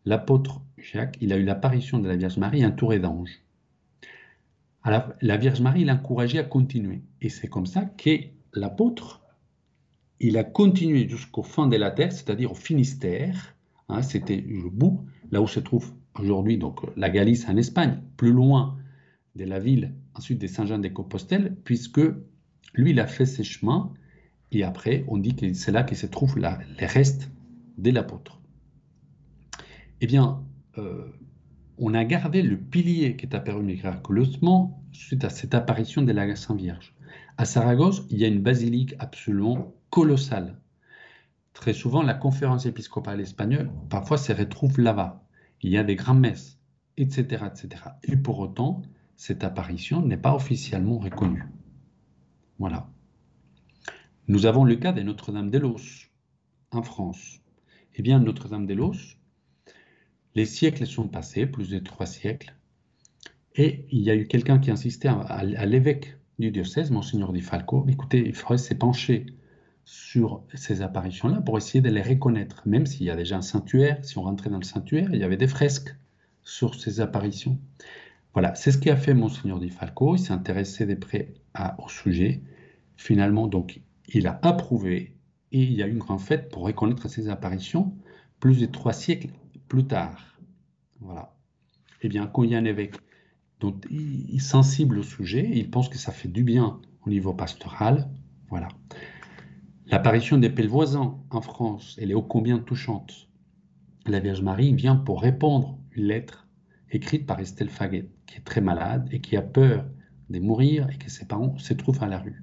l'apôtre 0.04 0.60
Jacques, 0.76 1.16
il 1.22 1.32
a 1.32 1.36
eu 1.36 1.44
l'apparition 1.44 1.98
de 1.98 2.08
la 2.08 2.16
Vierge 2.16 2.36
Marie 2.36 2.66
entourée 2.66 2.98
d'anges. 2.98 3.45
La 4.86 5.36
Vierge 5.36 5.60
Marie 5.60 5.84
l'a 5.84 5.94
encouragé 5.94 6.38
à 6.38 6.44
continuer. 6.44 7.02
Et 7.20 7.28
c'est 7.28 7.48
comme 7.48 7.66
ça 7.66 7.84
que 7.84 8.10
l'apôtre, 8.52 9.22
il 10.20 10.38
a 10.38 10.44
continué 10.44 11.08
jusqu'au 11.08 11.42
fin 11.42 11.66
de 11.66 11.76
la 11.76 11.90
terre, 11.90 12.12
c'est-à-dire 12.12 12.52
au 12.52 12.54
Finistère. 12.54 13.54
Hein, 13.88 14.02
c'était 14.02 14.36
le 14.36 14.70
bout, 14.70 15.04
là 15.30 15.42
où 15.42 15.48
se 15.48 15.60
trouve 15.60 15.92
aujourd'hui 16.18 16.56
donc 16.56 16.80
la 16.96 17.10
Galice 17.10 17.48
en 17.48 17.56
Espagne, 17.56 18.00
plus 18.16 18.32
loin 18.32 18.78
de 19.34 19.44
la 19.44 19.58
ville, 19.58 19.94
ensuite 20.14 20.40
de 20.40 20.46
Saint-Jean-de-Compostelle, 20.46 21.56
puisque 21.64 22.00
lui, 22.74 22.90
il 22.90 23.00
a 23.00 23.06
fait 23.06 23.26
ses 23.26 23.44
chemins, 23.44 23.92
et 24.52 24.62
après, 24.62 25.04
on 25.08 25.18
dit 25.18 25.34
que 25.34 25.52
c'est 25.52 25.72
là 25.72 25.82
que 25.82 25.94
se 25.94 26.06
trouvent 26.06 26.38
les 26.38 26.86
restes 26.86 27.30
de 27.78 27.90
l'apôtre. 27.90 28.40
Eh 30.00 30.06
bien, 30.06 30.44
euh, 30.78 31.10
on 31.78 31.94
a 31.94 32.04
gardé 32.04 32.42
le 32.42 32.56
pilier 32.56 33.16
qui 33.16 33.26
est 33.26 33.34
apparu 33.34 33.62
miraculeusement 33.62 34.82
suite 34.92 35.24
à 35.24 35.30
cette 35.30 35.54
apparition 35.54 36.02
de 36.02 36.12
la 36.12 36.34
Sainte 36.36 36.58
Vierge. 36.58 36.94
À 37.36 37.44
Saragosse, 37.44 38.06
il 38.10 38.18
y 38.18 38.24
a 38.24 38.28
une 38.28 38.42
basilique 38.42 38.94
absolument 38.98 39.74
colossale. 39.90 40.58
Très 41.52 41.74
souvent, 41.74 42.02
la 42.02 42.14
conférence 42.14 42.66
épiscopale 42.66 43.20
espagnole, 43.20 43.70
parfois, 43.90 44.18
se 44.18 44.32
retrouve 44.32 44.80
là-bas. 44.80 45.22
Il 45.62 45.70
y 45.70 45.78
a 45.78 45.84
des 45.84 45.96
grandes 45.96 46.20
messes, 46.20 46.58
etc., 46.96 47.44
etc. 47.46 47.82
Et 48.04 48.16
pour 48.16 48.38
autant, 48.38 48.82
cette 49.16 49.44
apparition 49.44 50.02
n'est 50.02 50.16
pas 50.16 50.34
officiellement 50.34 50.98
reconnue. 50.98 51.44
Voilà. 52.58 52.88
Nous 54.28 54.46
avons 54.46 54.64
le 54.64 54.76
cas 54.76 54.92
de 54.92 55.02
Notre-Dame-des-Los, 55.02 56.08
en 56.70 56.82
France. 56.82 57.40
Eh 57.94 58.02
bien, 58.02 58.18
Notre-Dame-des-Los, 58.18 59.16
les 60.36 60.44
siècles 60.44 60.86
sont 60.86 61.08
passés, 61.08 61.46
plus 61.46 61.70
de 61.70 61.78
trois 61.78 62.04
siècles, 62.04 62.54
et 63.56 63.86
il 63.90 64.02
y 64.02 64.10
a 64.10 64.14
eu 64.14 64.26
quelqu'un 64.26 64.58
qui 64.58 64.70
insistait 64.70 65.08
à, 65.08 65.14
à, 65.14 65.66
l'évêque 65.66 66.18
du 66.38 66.50
diocèse, 66.50 66.90
Monseigneur 66.90 67.32
Di 67.32 67.40
Falco, 67.40 67.86
écoutez, 67.88 68.22
il 68.26 68.34
faudrait 68.34 68.58
s'épancher 68.58 69.24
sur 69.86 70.42
ces 70.52 70.82
apparitions-là 70.82 71.40
pour 71.40 71.56
essayer 71.56 71.80
de 71.80 71.88
les 71.88 72.02
reconnaître, 72.02 72.62
même 72.66 72.84
s'il 72.84 73.06
y 73.06 73.10
a 73.10 73.16
déjà 73.16 73.38
un 73.38 73.42
sanctuaire, 73.42 74.04
si 74.04 74.18
on 74.18 74.22
rentrait 74.22 74.50
dans 74.50 74.58
le 74.58 74.64
sanctuaire, 74.64 75.08
il 75.10 75.20
y 75.20 75.24
avait 75.24 75.38
des 75.38 75.48
fresques 75.48 75.96
sur 76.42 76.74
ces 76.74 77.00
apparitions. 77.00 77.58
Voilà, 78.34 78.54
c'est 78.54 78.72
ce 78.72 78.78
qu'a 78.78 78.96
fait 78.96 79.14
Monseigneur 79.14 79.58
Di 79.58 79.70
Falco, 79.70 80.16
il 80.16 80.18
s'est 80.18 80.34
intéressé 80.34 80.84
de 80.84 80.94
près 80.94 81.32
au 81.78 81.88
sujet. 81.88 82.42
Finalement, 82.98 83.46
donc, 83.46 83.80
il 84.12 84.26
a 84.26 84.38
approuvé 84.42 85.16
et 85.52 85.62
il 85.62 85.72
y 85.72 85.82
a 85.82 85.86
eu 85.86 85.92
une 85.92 85.98
grande 85.98 86.20
fête 86.20 86.50
pour 86.50 86.64
reconnaître 86.64 87.08
ces 87.08 87.30
apparitions 87.30 87.96
plus 88.38 88.60
de 88.60 88.66
trois 88.66 88.92
siècles 88.92 89.30
plus 89.68 89.86
tard. 89.86 90.38
Voilà. 91.00 91.34
Eh 92.02 92.08
bien, 92.08 92.26
quand 92.26 92.42
il 92.42 92.50
y 92.50 92.54
a 92.54 92.58
un 92.58 92.64
évêque 92.64 92.96
dont 93.60 93.78
il 93.90 94.34
est 94.34 94.38
sensible 94.38 94.98
au 94.98 95.02
sujet, 95.02 95.50
il 95.54 95.70
pense 95.70 95.88
que 95.88 95.98
ça 95.98 96.12
fait 96.12 96.28
du 96.28 96.44
bien 96.44 96.80
au 97.04 97.10
niveau 97.10 97.32
pastoral, 97.32 98.08
voilà. 98.48 98.68
L'apparition 99.86 100.38
des 100.38 100.48
voisins 100.66 101.18
en 101.30 101.40
France, 101.40 101.96
elle 102.00 102.10
est 102.10 102.14
ô 102.14 102.22
combien 102.22 102.58
touchante. 102.58 103.28
La 104.06 104.20
Vierge 104.20 104.42
Marie 104.42 104.74
vient 104.74 104.96
pour 104.96 105.22
répondre 105.22 105.78
une 105.92 106.04
lettre 106.04 106.48
écrite 106.90 107.26
par 107.26 107.40
Estelle 107.40 107.70
Faguet, 107.70 108.08
qui 108.26 108.36
est 108.36 108.44
très 108.44 108.60
malade 108.60 109.08
et 109.12 109.20
qui 109.20 109.36
a 109.36 109.42
peur 109.42 109.86
de 110.30 110.40
mourir 110.40 110.88
et 110.90 110.98
que 110.98 111.10
ses 111.10 111.26
parents 111.26 111.56
se 111.58 111.74
trouvent 111.74 112.02
à 112.02 112.08
la 112.08 112.18
rue. 112.18 112.42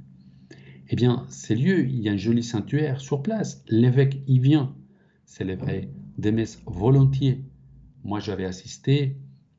Eh 0.90 0.96
bien, 0.96 1.26
ces 1.30 1.56
lieux, 1.56 1.86
il 1.86 2.00
y 2.00 2.10
a 2.10 2.14
un 2.14 2.18
joli 2.18 2.44
sanctuaire 2.44 3.00
sur 3.00 3.22
place. 3.22 3.64
L'évêque 3.68 4.22
y 4.28 4.40
vient 4.40 4.76
célébrer 5.26 5.90
des 6.17 6.32
messes 6.32 6.62
volontiers. 6.65 7.43
Moi, 8.04 8.19
j'avais 8.19 8.45
assisté 8.45 9.17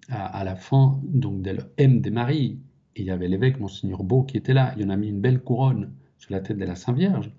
à, 0.08 0.44
la 0.44 0.56
fin 0.56 1.00
donc, 1.02 1.42
de 1.42 1.56
M 1.76 2.00
de 2.00 2.10
Marie. 2.10 2.60
Et 2.96 3.02
il 3.02 3.06
y 3.06 3.10
avait 3.10 3.28
l'évêque, 3.28 3.58
Monseigneur 3.58 4.04
Beau, 4.04 4.22
qui 4.22 4.36
était 4.36 4.54
là. 4.54 4.74
Il 4.78 4.86
en 4.86 4.90
a 4.90 4.96
mis 4.96 5.08
une 5.08 5.20
belle 5.20 5.42
couronne 5.42 5.92
sur 6.18 6.32
la 6.32 6.40
tête 6.40 6.58
de 6.58 6.64
la 6.64 6.76
Sainte 6.76 6.96
Vierge, 6.96 7.32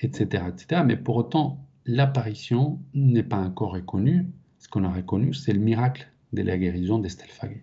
etc. 0.00 0.44
etc. 0.48 0.82
Mais 0.86 0.96
pour 0.96 1.16
autant, 1.16 1.66
l'apparition 1.84 2.80
n'est 2.94 3.22
pas 3.22 3.38
encore 3.38 3.72
reconnue. 3.72 4.30
Ce 4.58 4.68
qu'on 4.68 4.84
a 4.84 4.90
reconnu, 4.90 5.34
c'est 5.34 5.52
le 5.52 5.60
miracle 5.60 6.10
de 6.32 6.42
la 6.42 6.56
guérison 6.56 6.98
d'Estelle 6.98 7.28
Faguet. 7.28 7.60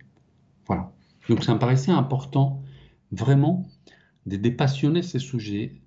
Voilà. 0.66 0.92
Donc 1.28 1.42
ça 1.44 1.54
me 1.54 1.58
paraissait 1.58 1.90
important, 1.90 2.62
vraiment, 3.10 3.66
de 4.26 4.36
dépassionner 4.36 5.02
ces 5.02 5.18
sujets. 5.18 5.80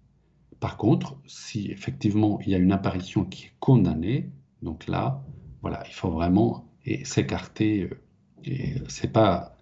Par 0.60 0.78
contre, 0.78 1.20
si 1.26 1.72
effectivement 1.72 2.40
il 2.42 2.50
y 2.50 2.56
a 2.56 2.58
une 2.58 2.72
apparition 2.72 3.26
qui 3.26 3.46
est 3.46 3.52
condamnée, 3.60 4.32
donc 4.64 4.88
là, 4.88 5.22
voilà, 5.62 5.84
il 5.88 5.94
faut 5.94 6.10
vraiment 6.10 6.66
s'écarter. 7.04 7.90
Euh, 8.48 8.52
c'est 8.88 9.12
pas, 9.12 9.58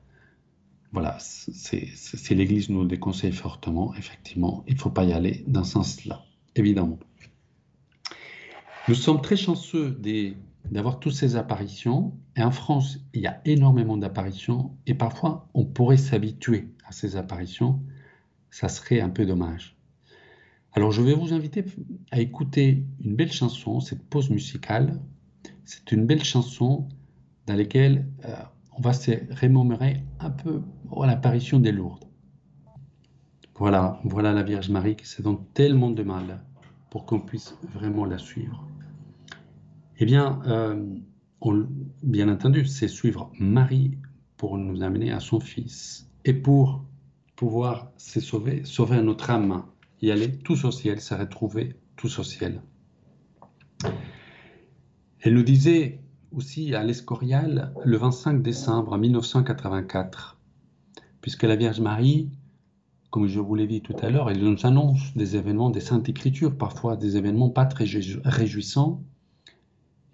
voilà, 0.92 1.18
c'est 1.20 2.36
l'Église 2.36 2.70
nous 2.70 2.84
le 2.84 2.88
déconseille 2.88 3.32
fortement. 3.32 3.94
Effectivement, 3.96 4.64
il 4.68 4.76
ne 4.76 4.80
faut 4.80 4.92
pas 4.92 5.04
y 5.04 5.14
aller 5.14 5.44
dans 5.48 5.64
ce 5.64 5.74
sens-là, 5.74 6.24
évidemment. 6.56 7.00
Nous 8.88 8.96
sommes 8.96 9.22
très 9.22 9.38
chanceux 9.38 10.00
d'avoir 10.70 11.00
toutes 11.00 11.14
ces 11.14 11.36
apparitions. 11.36 12.14
Et 12.36 12.44
en 12.44 12.52
France, 12.52 13.00
il 13.14 13.22
y 13.22 13.28
a 13.28 13.42
énormément 13.46 13.98
d'apparitions. 13.98 14.78
Et 14.86 14.94
parfois, 14.94 15.50
on 15.54 15.66
pourrait 15.66 15.98
s'habituer 15.98 16.70
à 16.86 16.92
ces 16.92 17.16
apparitions. 17.16 17.80
Ça 18.50 18.70
serait 18.70 19.02
un 19.02 19.10
peu 19.10 19.26
dommage. 19.26 19.76
Alors 20.74 20.92
je 20.92 21.02
vais 21.02 21.14
vous 21.14 21.34
inviter 21.34 21.66
à 22.12 22.20
écouter 22.20 22.86
une 23.04 23.16
belle 23.16 23.32
chanson, 23.32 23.82
cette 23.82 24.04
pause 24.04 24.30
musicale. 24.30 25.02
C'est 25.66 25.92
une 25.92 26.06
belle 26.06 26.24
chanson 26.24 26.88
dans 27.46 27.56
laquelle 27.56 28.08
euh, 28.26 28.34
on 28.78 28.82
va 28.82 28.94
se 28.94 29.12
remémorer 29.42 30.04
un 30.20 30.30
peu 30.30 30.62
l'apparition 31.06 31.60
des 31.60 31.74
Lourdes. 31.74 32.06
Voilà, 33.56 34.00
voilà 34.06 34.32
la 34.32 34.44
Vierge 34.44 34.70
Marie 34.70 34.96
qui 34.96 35.06
se 35.06 35.22
donne 35.22 35.40
tellement 35.54 35.92
de 35.92 36.04
mal 36.04 36.42
pour 36.90 37.06
qu'on 37.06 37.20
puisse 37.20 37.56
vraiment 37.74 38.06
la 38.06 38.18
suivre. 38.18 38.66
Eh 40.00 40.06
bien, 40.06 40.42
euh, 40.48 40.84
bien 42.02 42.30
entendu, 42.30 42.66
c'est 42.66 42.88
suivre 42.88 43.32
Marie 43.40 43.98
pour 44.38 44.58
nous 44.58 44.84
amener 44.84 45.12
à 45.12 45.20
son 45.20 45.40
Fils 45.40 46.10
et 46.26 46.34
pour 46.34 46.84
pouvoir 47.36 47.92
se 47.98 48.20
sauver, 48.20 48.64
sauver 48.64 49.02
notre 49.02 49.30
âme, 49.30 49.64
y 50.02 50.12
aller 50.12 50.32
tous 50.32 50.66
au 50.66 50.72
ciel, 50.72 51.00
se 51.00 51.14
retrouver 51.14 51.76
tous 51.96 52.20
au 52.20 52.24
ciel. 52.24 52.62
Elle 55.20 55.36
nous 55.36 55.44
disait 55.44 56.00
aussi 56.32 56.74
à 56.74 56.84
l'Escorial 56.84 57.74
le 57.84 57.98
25 57.98 58.42
décembre 58.42 58.98
1984, 58.98 60.40
puisque 61.22 61.44
la 61.44 61.56
Vierge 61.56 61.82
Marie, 61.82 62.32
comme 63.12 63.28
je 63.28 63.40
vous 63.40 63.56
l'ai 63.56 63.68
dit 63.68 63.82
tout 63.82 63.96
à 64.02 64.10
l'heure, 64.10 64.30
elle 64.30 64.44
nous 64.44 64.66
annonce 64.66 65.16
des 65.16 65.36
événements 65.36 65.70
des 65.70 65.82
Saintes 65.82 66.10
Écritures, 66.10 66.58
parfois 66.58 66.96
des 66.96 67.18
événements 67.18 67.50
pas 67.50 67.66
très 67.66 67.86
réjouissants, 68.24 69.04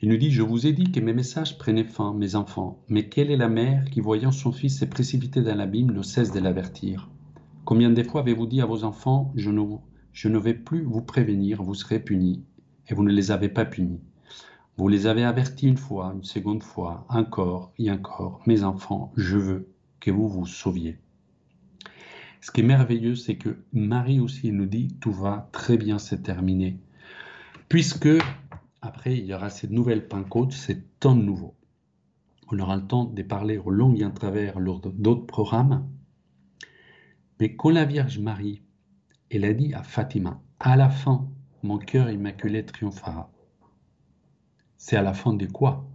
il 0.02 0.10
nous 0.10 0.18
dit, 0.18 0.30
je 0.30 0.44
vous 0.44 0.68
ai 0.68 0.74
dit 0.74 0.92
que 0.92 1.00
mes 1.00 1.14
messages 1.14 1.58
prenaient 1.58 1.84
fin, 1.84 2.14
mes 2.14 2.36
enfants, 2.36 2.84
mais 2.88 3.10
quelle 3.10 3.32
est 3.32 3.38
la 3.38 3.50
mère 3.50 3.86
qui, 3.86 4.00
voyant 4.00 4.32
son 4.32 4.52
fils 4.52 4.80
se 4.80 4.86
précipiter 4.86 5.42
dans 5.42 5.56
l'abîme, 5.56 5.92
ne 5.92 6.04
cesse 6.04 6.32
de 6.32 6.40
l'avertir? 6.40 7.10
Combien 7.68 7.90
de 7.90 8.02
fois 8.02 8.22
avez-vous 8.22 8.48
dit 8.48 8.62
à 8.62 8.66
vos 8.66 8.86
enfants, 8.86 9.34
je 9.36 9.50
ne, 9.50 10.38
vais 10.40 10.54
plus 10.54 10.84
vous 10.84 11.02
prévenir, 11.02 11.62
vous 11.62 11.74
serez 11.74 12.00
punis, 12.00 12.46
et 12.88 12.94
vous 12.94 13.04
ne 13.04 13.12
les 13.12 13.30
avez 13.30 13.50
pas 13.50 13.66
punis 13.66 14.00
Vous 14.78 14.88
les 14.88 15.06
avez 15.06 15.26
avertis 15.26 15.68
une 15.68 15.76
fois, 15.76 16.14
une 16.16 16.24
seconde 16.24 16.64
fois, 16.64 17.06
encore 17.10 17.74
et 17.78 17.92
encore, 17.92 18.42
mes 18.48 18.64
enfants, 18.64 19.12
je 19.18 19.36
veux 19.36 19.68
que 20.00 20.12
vous 20.12 20.30
vous 20.30 20.46
sauviez. 20.46 20.98
Ce 22.40 22.52
qui 22.52 22.62
est 22.62 22.64
merveilleux, 22.64 23.16
c'est 23.16 23.36
que 23.36 23.58
Marie 23.74 24.22
aussi 24.22 24.50
nous 24.54 24.66
dit, 24.66 24.96
tout 25.02 25.12
va 25.12 25.50
très 25.52 25.76
bien 25.76 26.00
se 26.00 26.16
terminer, 26.16 26.80
puisque 27.68 28.08
après, 28.82 29.18
il 29.18 29.26
y 29.26 29.34
aura 29.34 29.50
cette 29.50 29.72
nouvelle 29.72 30.08
Pentecôte, 30.08 30.54
c'est 30.54 30.98
temps 31.02 31.16
nouveau. 31.16 31.54
On 32.50 32.58
aura 32.60 32.78
le 32.78 32.88
temps 32.88 33.04
de 33.04 33.24
parler 33.24 33.58
au 33.58 33.72
long 33.72 33.94
et 33.94 34.06
en 34.06 34.12
travers 34.12 34.58
lors 34.58 34.80
d'autres 34.80 35.26
programmes. 35.26 35.86
Mais 37.40 37.56
quand 37.56 37.70
la 37.70 37.86
Vierge 37.86 38.20
Marie, 38.20 38.62
elle 39.30 39.46
a 39.46 39.54
dit 39.54 39.74
à 39.74 39.84
Fatima, 39.84 40.42
à 40.60 40.76
la 40.76 40.90
fin, 40.90 41.30
mon 41.64 41.78
cœur 41.78 42.10
immaculé 42.10 42.66
triomphera. 42.66 43.32
C'est 44.78 44.96
à 44.96 45.02
la 45.02 45.14
fin 45.14 45.34
de 45.34 45.46
quoi? 45.46 45.88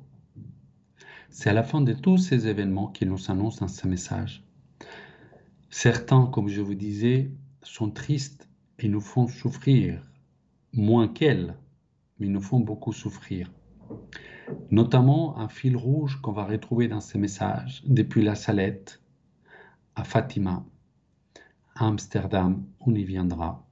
C'est 1.31 1.51
à 1.51 1.53
la 1.53 1.63
fin 1.63 1.81
de 1.81 1.93
tous 1.93 2.19
ces 2.19 2.47
événements 2.47 2.89
qui 2.89 3.07
nous 3.07 3.31
annoncent 3.31 3.61
dans 3.61 3.69
ce 3.69 3.89
message. 3.89 4.45
Certains, 5.71 6.27
comme 6.27 6.49
je 6.49 6.61
vous 6.61 6.75
disais, 6.75 7.31
sont 7.63 7.91
tristes 7.91 8.49
et 8.79 8.89
nous 8.89 9.01
font 9.01 9.29
souffrir, 9.29 10.03
moins 10.73 11.09
qu'elles 11.09 11.57
mais 12.23 12.29
nous 12.29 12.41
font 12.41 12.61
beaucoup 12.61 12.93
souffrir. 12.93 13.51
Notamment 14.71 15.39
un 15.39 15.49
fil 15.49 15.77
rouge 15.77 16.21
qu'on 16.23 16.31
va 16.33 16.45
retrouver 16.45 16.87
dans 16.87 17.01
ces 17.01 17.19
messages, 17.19 17.83
depuis 17.87 18.23
la 18.23 18.37
Salette 18.37 19.03
à 19.97 20.05
Fatima, 20.05 20.65
Amsterdam, 21.85 22.65
on 22.81 22.95
y 22.95 23.03
viendra, 23.03 23.67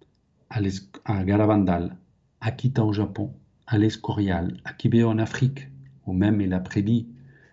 à, 0.48 1.24
Garavandal, 1.24 1.96
à 2.40 2.50
Kita 2.50 2.84
au 2.84 2.92
Japon, 2.92 3.32
à 3.68 3.78
l'Escorial, 3.78 4.56
à 4.64 4.72
Kibé 4.72 5.04
en 5.04 5.18
Afrique, 5.18 5.68
où 6.06 6.12
même 6.12 6.40
il 6.40 6.52
a 6.52 6.58
prédit 6.58 7.08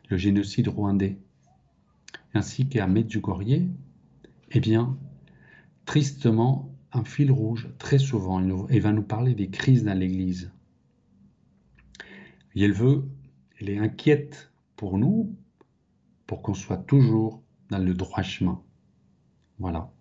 le 0.09 0.17
génocide 0.17 0.67
rwandais, 0.67 1.19
ainsi 2.33 2.67
qu'à 2.67 2.87
Medjugorje, 2.87 3.67
eh 4.49 4.59
bien, 4.59 4.97
tristement, 5.85 6.73
un 6.91 7.03
fil 7.03 7.31
rouge, 7.31 7.69
très 7.77 7.99
souvent, 7.99 8.41
il 8.69 8.81
va 8.81 8.91
nous 8.91 9.03
parler 9.03 9.35
des 9.35 9.49
crises 9.49 9.83
dans 9.83 9.97
l'Église. 9.97 10.51
Et 12.55 12.63
elle 12.63 12.73
veut, 12.73 13.03
elle 13.59 13.69
est 13.69 13.77
inquiète 13.77 14.51
pour 14.75 14.97
nous, 14.97 15.35
pour 16.25 16.41
qu'on 16.41 16.55
soit 16.55 16.77
toujours 16.77 17.43
dans 17.69 17.77
le 17.77 17.93
droit 17.93 18.23
chemin. 18.23 18.59
Voilà. 19.59 19.91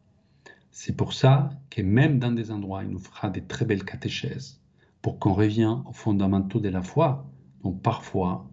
C'est 0.79 0.95
pour 0.95 1.15
ça 1.15 1.49
que 1.71 1.81
même 1.81 2.19
dans 2.19 2.33
des 2.33 2.51
endroits, 2.51 2.85
il 2.85 2.91
nous 2.91 2.99
fera 2.99 3.31
des 3.31 3.43
très 3.43 3.65
belles 3.65 3.87
catéchèses 3.87 4.61
pour 5.01 5.19
qu'on 5.19 5.33
revienne 5.33 5.83
aux 5.87 5.95
fondamentaux 5.95 6.61
de 6.61 6.69
la 6.69 6.83
foi. 6.83 7.27
Donc 7.63 7.81
parfois, 7.81 8.47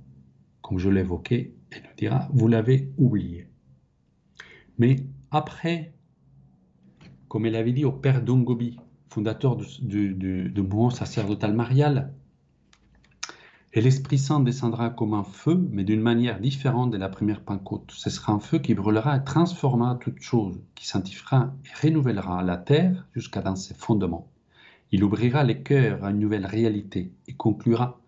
comme 0.62 0.80
je 0.80 0.90
l'évoquais, 0.90 1.54
elle 1.70 1.82
nous 1.82 1.96
dira, 1.98 2.30
vous 2.32 2.48
l'avez 2.48 2.94
oublié. 2.98 3.50
Mais 4.78 5.04
après, 5.32 5.96
comme 7.28 7.46
elle 7.46 7.58
avait 7.58 7.74
dit 7.74 7.84
au 7.84 7.92
père 7.92 8.24
Dongobi, 8.24 8.78
fondateur 9.10 9.58
du, 9.82 10.14
du 10.14 10.62
mouvement 10.62 10.92
sacerdotal 10.92 11.54
marial, 11.54 12.14
et 13.76 13.82
l'Esprit 13.82 14.20
Saint 14.20 14.40
descendra 14.40 14.92
comme 14.92 15.16
un 15.16 15.24
feu, 15.24 15.68
mais 15.72 15.84
d'une 15.84 16.00
manière 16.00 16.40
différente 16.40 16.92
de 16.92 16.98
la 16.98 17.10
première 17.10 17.42
Pentecôte. 17.42 17.90
Ce 17.92 18.12
sera 18.12 18.32
un 18.32 18.40
feu 18.40 18.60
qui 18.60 18.76
brûlera 18.76 19.18
et 19.18 19.24
transformera 19.24 19.96
toute 19.96 20.22
chose, 20.22 20.62
qui 20.76 20.86
sanctifiera 20.86 21.56
et 21.66 21.88
renouvellera 21.88 22.44
la 22.44 22.58
terre 22.58 23.08
jusqu'à 23.16 23.42
dans 23.42 23.56
ses 23.56 23.74
fondements. 23.74 24.30
Il 24.92 25.04
ouvrira 25.04 25.44
les 25.44 25.64
cœurs 25.64 26.04
à 26.04 26.12
une 26.12 26.20
nouvelle 26.20 26.46
réalité 26.46 27.14
et 27.28 27.34
conclura, 27.34 28.00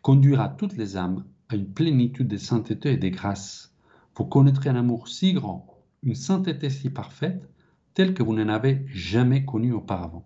conduira 0.00 0.48
toutes 0.48 0.76
les 0.76 0.96
âmes 0.96 1.24
à 1.48 1.56
une 1.56 1.66
plénitude 1.66 2.28
de 2.28 2.36
sainteté 2.36 2.92
et 2.92 2.96
de 2.96 3.08
grâce. 3.08 3.74
Vous 4.14 4.26
connaîtrez 4.26 4.70
un 4.70 4.76
amour 4.76 5.08
si 5.08 5.32
grand, 5.32 5.66
une 6.04 6.14
sainteté 6.14 6.70
si 6.70 6.88
parfaite, 6.88 7.48
telle 7.94 8.14
que 8.14 8.22
vous 8.22 8.34
n'en 8.34 8.48
avez 8.48 8.86
jamais 8.86 9.44
connue 9.44 9.72
auparavant. 9.72 10.24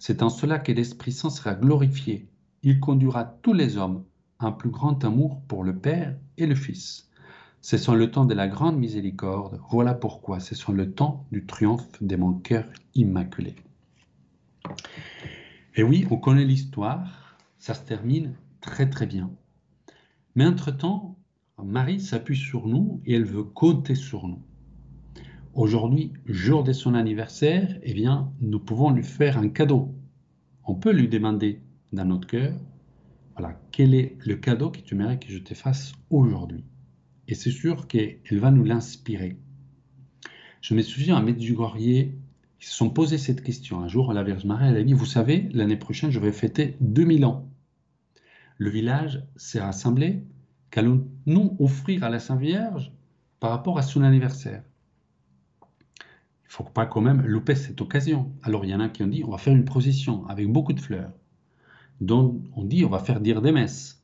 C'est 0.00 0.24
en 0.24 0.28
cela 0.28 0.58
que 0.58 0.72
l'Esprit 0.72 1.12
Saint 1.12 1.30
sera 1.30 1.54
glorifié 1.54 2.31
il 2.62 2.80
conduira 2.80 3.24
tous 3.24 3.52
les 3.52 3.76
hommes 3.76 4.04
à 4.38 4.46
un 4.46 4.52
plus 4.52 4.70
grand 4.70 5.04
amour 5.04 5.42
pour 5.48 5.64
le 5.64 5.76
Père 5.76 6.16
et 6.38 6.46
le 6.46 6.54
Fils. 6.54 7.08
Ce 7.60 7.76
sont 7.76 7.94
le 7.94 8.10
temps 8.10 8.24
de 8.24 8.34
la 8.34 8.48
grande 8.48 8.78
miséricorde, 8.78 9.60
voilà 9.70 9.94
pourquoi 9.94 10.40
ce 10.40 10.54
sont 10.54 10.72
le 10.72 10.92
temps 10.92 11.26
du 11.30 11.46
triomphe 11.46 12.02
de 12.02 12.16
mon 12.16 12.34
cœur 12.34 12.64
immaculé. 12.94 13.54
Et 15.74 15.82
oui, 15.82 16.06
on 16.10 16.16
connaît 16.16 16.44
l'histoire, 16.44 17.36
ça 17.58 17.74
se 17.74 17.84
termine 17.84 18.34
très 18.60 18.90
très 18.90 19.06
bien. 19.06 19.30
Mais 20.34 20.46
entre-temps, 20.46 21.16
Marie 21.62 22.00
s'appuie 22.00 22.36
sur 22.36 22.66
nous 22.66 23.00
et 23.06 23.14
elle 23.14 23.24
veut 23.24 23.44
compter 23.44 23.94
sur 23.94 24.26
nous. 24.26 24.42
Aujourd'hui, 25.54 26.12
jour 26.26 26.64
de 26.64 26.72
son 26.72 26.94
anniversaire, 26.94 27.78
eh 27.82 27.94
bien, 27.94 28.32
nous 28.40 28.58
pouvons 28.58 28.90
lui 28.90 29.04
faire 29.04 29.38
un 29.38 29.48
cadeau. 29.48 29.94
On 30.64 30.74
peut 30.74 30.92
lui 30.92 31.08
demander 31.08 31.60
dans 31.92 32.04
notre 32.04 32.26
cœur, 32.26 32.54
voilà, 33.36 33.58
quel 33.70 33.94
est 33.94 34.16
le 34.24 34.36
cadeau 34.36 34.70
que 34.70 34.80
tu 34.80 34.94
aimerais 34.94 35.18
que 35.18 35.30
je 35.30 35.38
te 35.38 35.54
fasse 35.54 35.92
aujourd'hui? 36.10 36.64
Et 37.28 37.34
c'est 37.34 37.50
sûr 37.50 37.86
qu'elle 37.86 38.18
va 38.32 38.50
nous 38.50 38.64
l'inspirer. 38.64 39.38
Je 40.60 40.74
me 40.74 40.82
souviens 40.82 41.16
à 41.16 41.22
Medjugorje, 41.22 41.80
ils 41.80 42.14
se 42.60 42.74
sont 42.74 42.90
posé 42.90 43.18
cette 43.18 43.42
question. 43.42 43.80
Un 43.80 43.88
jour, 43.88 44.12
la 44.12 44.22
Vierge 44.22 44.44
Marie, 44.44 44.68
elle 44.68 44.76
a 44.76 44.82
dit, 44.82 44.92
vous 44.92 45.06
savez, 45.06 45.48
l'année 45.52 45.76
prochaine, 45.76 46.10
je 46.10 46.20
vais 46.20 46.32
fêter 46.32 46.76
2000 46.80 47.24
ans. 47.24 47.48
Le 48.58 48.70
village 48.70 49.24
s'est 49.36 49.60
rassemblé, 49.60 50.24
qu'allons-nous 50.70 51.56
offrir 51.58 52.04
à 52.04 52.10
la 52.10 52.18
Sainte 52.18 52.40
Vierge 52.40 52.92
par 53.40 53.50
rapport 53.50 53.78
à 53.78 53.82
son 53.82 54.02
anniversaire? 54.02 54.62
Il 56.44 56.48
ne 56.48 56.52
faut 56.52 56.64
pas 56.64 56.86
quand 56.86 57.00
même 57.00 57.22
louper 57.22 57.54
cette 57.54 57.80
occasion. 57.80 58.32
Alors, 58.42 58.64
il 58.64 58.70
y 58.70 58.74
en 58.74 58.80
a 58.80 58.88
qui 58.88 59.02
ont 59.02 59.08
dit, 59.08 59.24
on 59.24 59.30
va 59.30 59.38
faire 59.38 59.54
une 59.54 59.64
procession 59.64 60.26
avec 60.26 60.46
beaucoup 60.48 60.74
de 60.74 60.80
fleurs 60.80 61.12
dont 62.06 62.42
on 62.56 62.64
dit 62.64 62.84
on 62.84 62.88
va 62.88 62.98
faire 62.98 63.20
dire 63.20 63.42
des 63.42 63.52
messes, 63.52 64.02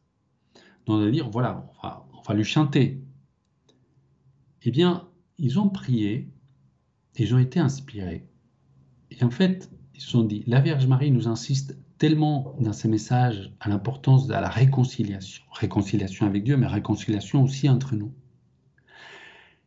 dont 0.86 0.94
on 0.94 1.04
va 1.04 1.10
dire 1.10 1.28
voilà, 1.28 1.66
on 1.82 2.22
va, 2.22 2.34
lui 2.34 2.44
chanter. 2.44 3.02
Eh 4.62 4.70
bien, 4.70 5.08
ils 5.38 5.58
ont 5.58 5.68
prié, 5.68 6.30
et 7.16 7.22
ils 7.22 7.34
ont 7.34 7.38
été 7.38 7.58
inspirés. 7.58 8.26
Et 9.10 9.24
en 9.24 9.30
fait, 9.30 9.70
ils 9.94 10.00
se 10.00 10.10
sont 10.10 10.24
dit, 10.24 10.44
la 10.46 10.60
Vierge 10.60 10.86
Marie 10.86 11.10
nous 11.10 11.26
insiste 11.26 11.78
tellement 11.96 12.54
dans 12.60 12.72
ses 12.72 12.88
messages 12.88 13.52
à 13.60 13.68
l'importance 13.68 14.26
de 14.26 14.32
la 14.32 14.48
réconciliation, 14.48 15.42
réconciliation 15.52 16.26
avec 16.26 16.44
Dieu, 16.44 16.56
mais 16.56 16.66
réconciliation 16.66 17.42
aussi 17.42 17.68
entre 17.68 17.96
nous. 17.96 18.12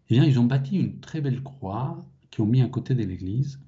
Eh 0.10 0.16
bien, 0.16 0.24
ils 0.24 0.40
ont 0.40 0.46
bâti 0.46 0.78
une 0.78 1.00
très 1.00 1.20
belle 1.20 1.42
croix 1.42 2.06
qu'ils 2.30 2.44
ont 2.44 2.48
mis 2.48 2.62
à 2.62 2.68
côté 2.68 2.94
de 2.94 3.04
l'église, 3.04 3.60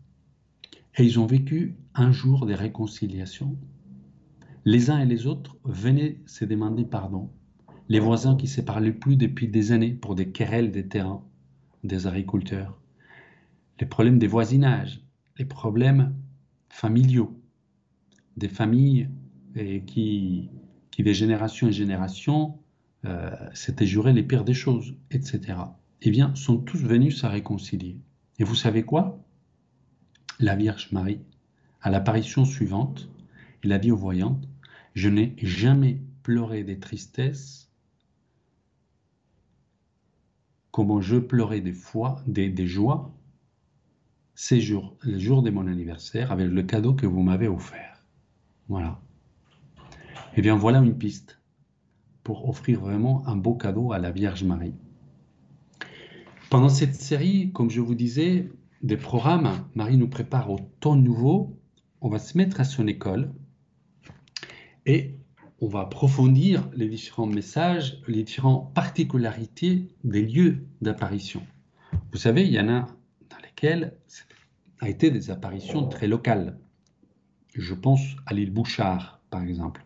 et 0.95 1.03
ils 1.03 1.19
ont 1.19 1.25
vécu 1.25 1.75
un 1.95 2.11
jour 2.11 2.45
de 2.45 2.53
réconciliation 2.53 3.57
les 4.65 4.89
uns 4.89 4.99
et 4.99 5.05
les 5.05 5.27
autres 5.27 5.57
venaient 5.63 6.19
se 6.25 6.45
demander 6.45 6.85
pardon. 6.85 7.29
Les 7.89 7.99
voisins 7.99 8.35
qui 8.35 8.45
ne 8.45 8.49
se 8.51 8.61
parlaient 8.61 8.93
plus 8.93 9.17
depuis 9.17 9.47
des 9.47 9.71
années 9.71 9.93
pour 9.93 10.15
des 10.15 10.29
querelles 10.29 10.71
des 10.71 10.87
terrains 10.87 11.23
des 11.83 12.07
agriculteurs. 12.07 12.79
Les 13.79 13.85
problèmes 13.85 14.19
des 14.19 14.27
voisinages, 14.27 15.01
les 15.37 15.45
problèmes 15.45 16.15
familiaux, 16.69 17.37
des 18.37 18.47
familles 18.47 19.09
qui, 19.85 20.49
qui 20.91 21.03
des 21.03 21.13
générations 21.13 21.67
et 21.67 21.73
générations 21.73 22.57
euh, 23.05 23.31
s'étaient 23.53 23.85
juré 23.85 24.13
les 24.13 24.23
pires 24.23 24.45
des 24.45 24.53
choses, 24.53 24.95
etc. 25.11 25.57
Eh 26.01 26.09
bien, 26.09 26.33
sont 26.35 26.57
tous 26.57 26.77
venus 26.77 27.19
se 27.19 27.25
réconcilier. 27.25 27.97
Et 28.39 28.43
vous 28.43 28.55
savez 28.55 28.83
quoi? 28.83 29.19
La 30.39 30.55
Vierge 30.55 30.89
Marie, 30.91 31.19
à 31.81 31.89
l'apparition 31.89 32.45
suivante, 32.45 33.09
il 33.63 33.73
a 33.73 33.79
dit 33.79 33.91
aux 33.91 33.97
voyantes, 33.97 34.47
je 34.93 35.09
n'ai 35.09 35.35
jamais 35.37 36.01
pleuré 36.23 36.63
des 36.63 36.79
tristesses 36.79 37.63
comment 40.73 41.01
je 41.01 41.17
pleurais 41.17 41.61
des 41.61 41.71
fois, 41.71 42.19
des, 42.25 42.65
joies, 42.65 43.13
ces 44.33 44.59
jours, 44.59 44.97
le 45.01 45.19
jour 45.19 45.43
de 45.43 45.51
mon 45.51 45.67
anniversaire, 45.67 46.31
avec 46.31 46.49
le 46.49 46.63
cadeau 46.63 46.95
que 46.95 47.05
vous 47.05 47.21
m'avez 47.21 47.47
offert. 47.47 48.03
Voilà. 48.67 48.99
Eh 50.35 50.41
bien, 50.41 50.55
voilà 50.55 50.79
une 50.79 50.97
piste 50.97 51.39
pour 52.23 52.49
offrir 52.49 52.79
vraiment 52.79 53.25
un 53.27 53.35
beau 53.35 53.53
cadeau 53.53 53.91
à 53.91 53.99
la 53.99 54.09
Vierge 54.09 54.43
Marie. 54.43 54.73
Pendant 56.49 56.69
cette 56.69 56.95
série, 56.95 57.51
comme 57.51 57.69
je 57.69 57.79
vous 57.79 57.95
disais, 57.95 58.49
des 58.81 58.97
programmes, 58.97 59.51
Marie 59.75 59.97
nous 59.97 60.09
prépare 60.09 60.49
au 60.49 60.59
temps 60.79 60.95
nouveau. 60.95 61.55
On 62.01 62.09
va 62.09 62.17
se 62.17 62.35
mettre 62.35 62.59
à 62.59 62.63
son 62.63 62.87
école 62.87 63.31
et 64.85 65.15
on 65.61 65.67
va 65.67 65.81
approfondir 65.81 66.69
les 66.75 66.89
différents 66.89 67.25
messages, 67.25 68.01
les 68.07 68.23
différentes 68.23 68.73
particularités 68.73 69.87
des 70.03 70.21
lieux 70.21 70.65
d'apparition. 70.81 71.41
Vous 72.11 72.17
savez, 72.17 72.45
il 72.45 72.51
y 72.51 72.59
en 72.59 72.69
a 72.69 72.87
dans 73.29 73.37
lesquels 73.43 73.93
a 74.79 74.89
été 74.89 75.09
des 75.09 75.31
apparitions 75.31 75.87
très 75.87 76.07
locales. 76.07 76.57
Je 77.55 77.73
pense 77.73 78.01
à 78.25 78.33
l'île 78.33 78.51
Bouchard, 78.51 79.21
par 79.29 79.43
exemple. 79.43 79.85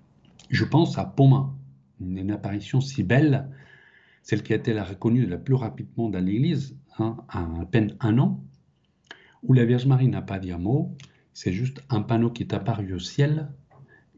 Je 0.49 0.65
pense 0.65 0.97
à 0.97 1.05
Pomain, 1.05 1.53
une 1.99 2.31
apparition 2.31 2.81
si 2.81 3.03
belle, 3.03 3.49
celle 4.23 4.41
qui 4.41 4.53
a 4.53 4.55
été 4.55 4.73
la 4.73 4.83
reconnue 4.83 5.25
la 5.25 5.37
plus 5.37 5.53
rapidement 5.53 6.09
dans 6.09 6.23
l'Église, 6.23 6.75
hein, 6.97 7.17
à 7.29 7.41
à 7.41 7.65
peine 7.65 7.95
un 7.99 8.17
an, 8.17 8.43
où 9.43 9.53
la 9.53 9.65
Vierge 9.65 9.85
Marie 9.85 10.07
n'a 10.07 10.21
pas 10.21 10.39
dit 10.39 10.51
un 10.51 10.57
mot, 10.57 10.95
c'est 11.33 11.53
juste 11.53 11.83
un 11.89 12.01
panneau 12.01 12.31
qui 12.31 12.43
est 12.43 12.53
apparu 12.53 12.93
au 12.93 12.99
ciel 12.99 13.49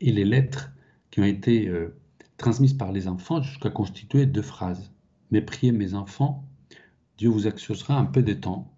et 0.02 0.12
les 0.12 0.26
lettres 0.26 0.72
qui 1.12 1.20
ont 1.20 1.26
été 1.26 1.68
euh, 1.68 1.96
transmises 2.38 2.74
par 2.74 2.92
les 2.92 3.08
enfants 3.08 3.42
jusqu'à 3.42 3.70
constituer 3.70 4.26
deux 4.26 4.42
phrases. 4.42 4.92
Mais 5.32 5.42
priez 5.42 5.72
mes 5.72 5.94
enfants, 5.94 6.48
Dieu 7.18 7.30
vous 7.30 7.48
accusera 7.48 7.98
un 7.98 8.06
peu 8.06 8.24
de 8.24 8.34
temps. 8.34 8.74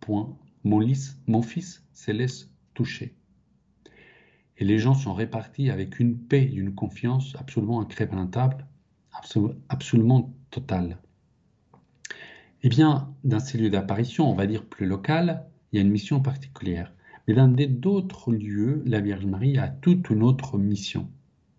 Point. 0.00 0.36
Mon, 0.64 0.80
mon 1.26 1.42
fils 1.42 1.84
se 1.92 2.10
laisse 2.10 2.50
toucher. 2.74 3.14
Et 4.56 4.64
les 4.64 4.78
gens 4.78 4.94
sont 4.94 5.14
répartis 5.14 5.70
avec 5.70 5.98
une 5.98 6.18
paix 6.18 6.42
et 6.42 6.54
une 6.54 6.74
confiance 6.74 7.34
absolument 7.38 7.80
incrémentable, 7.80 8.66
absolument 9.68 10.34
totale. 10.50 10.98
Eh 12.62 12.68
bien, 12.68 13.14
dans 13.24 13.40
ces 13.40 13.58
lieux 13.58 13.70
d'apparition, 13.70 14.30
on 14.30 14.34
va 14.34 14.46
dire 14.46 14.64
plus 14.64 14.86
local, 14.86 15.44
il 15.70 15.76
y 15.76 15.78
a 15.78 15.82
une 15.82 15.90
mission 15.90 16.20
particulière. 16.20 16.92
Mais 17.26 17.34
dans 17.34 17.48
d'autres 17.48 18.32
lieux, 18.32 18.82
la 18.86 19.00
Vierge 19.00 19.26
Marie 19.26 19.58
a 19.58 19.68
toute 19.68 20.10
une 20.10 20.22
autre 20.22 20.58
mission. 20.58 21.08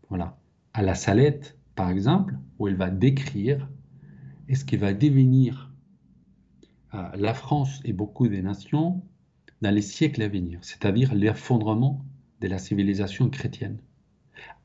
Voilà. 0.10 0.38
À 0.74 0.84
la 0.84 0.96
Salette, 0.96 1.58
par 1.76 1.90
exemple, 1.90 2.38
où 2.60 2.68
elle 2.68 2.76
va 2.76 2.90
décrire 2.90 3.68
ce 4.54 4.64
qui 4.64 4.78
va 4.78 4.94
devenir 4.94 5.74
euh, 6.94 7.10
la 7.16 7.34
France 7.34 7.82
et 7.84 7.94
beaucoup 7.94 8.28
des 8.28 8.42
nations 8.42 9.02
dans 9.62 9.74
les 9.74 9.82
siècles 9.82 10.22
à 10.22 10.28
venir, 10.28 10.60
c'est-à-dire 10.62 11.16
l'effondrement 11.16 12.06
de 12.42 12.48
la 12.48 12.60
civilisation 12.60 13.30
chrétienne. 13.30 13.80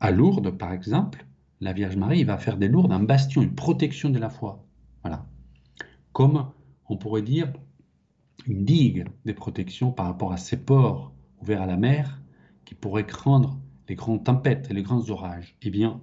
À 0.00 0.10
Lourdes, 0.10 0.50
par 0.50 0.72
exemple, 0.72 1.24
la 1.60 1.72
Vierge 1.72 1.96
Marie 1.96 2.24
va 2.24 2.36
faire 2.36 2.56
des 2.56 2.68
Lourdes 2.68 2.92
un 2.92 3.02
bastion, 3.02 3.42
une 3.42 3.54
protection 3.54 4.10
de 4.10 4.18
la 4.18 4.28
foi. 4.28 4.64
Voilà. 5.02 5.26
Comme 6.12 6.50
on 6.88 6.96
pourrait 6.96 7.22
dire 7.22 7.52
une 8.46 8.64
digue 8.64 9.06
de 9.24 9.32
protection 9.32 9.92
par 9.92 10.06
rapport 10.06 10.32
à 10.32 10.36
ces 10.36 10.56
ports 10.56 11.12
ouverts 11.40 11.62
à 11.62 11.66
la 11.66 11.76
mer 11.76 12.20
qui 12.64 12.74
pourraient 12.74 13.06
craindre 13.06 13.60
les 13.88 13.94
grandes 13.94 14.24
tempêtes 14.24 14.68
et 14.70 14.74
les 14.74 14.82
grands 14.82 15.10
orages. 15.10 15.56
Eh 15.62 15.70
bien, 15.70 16.00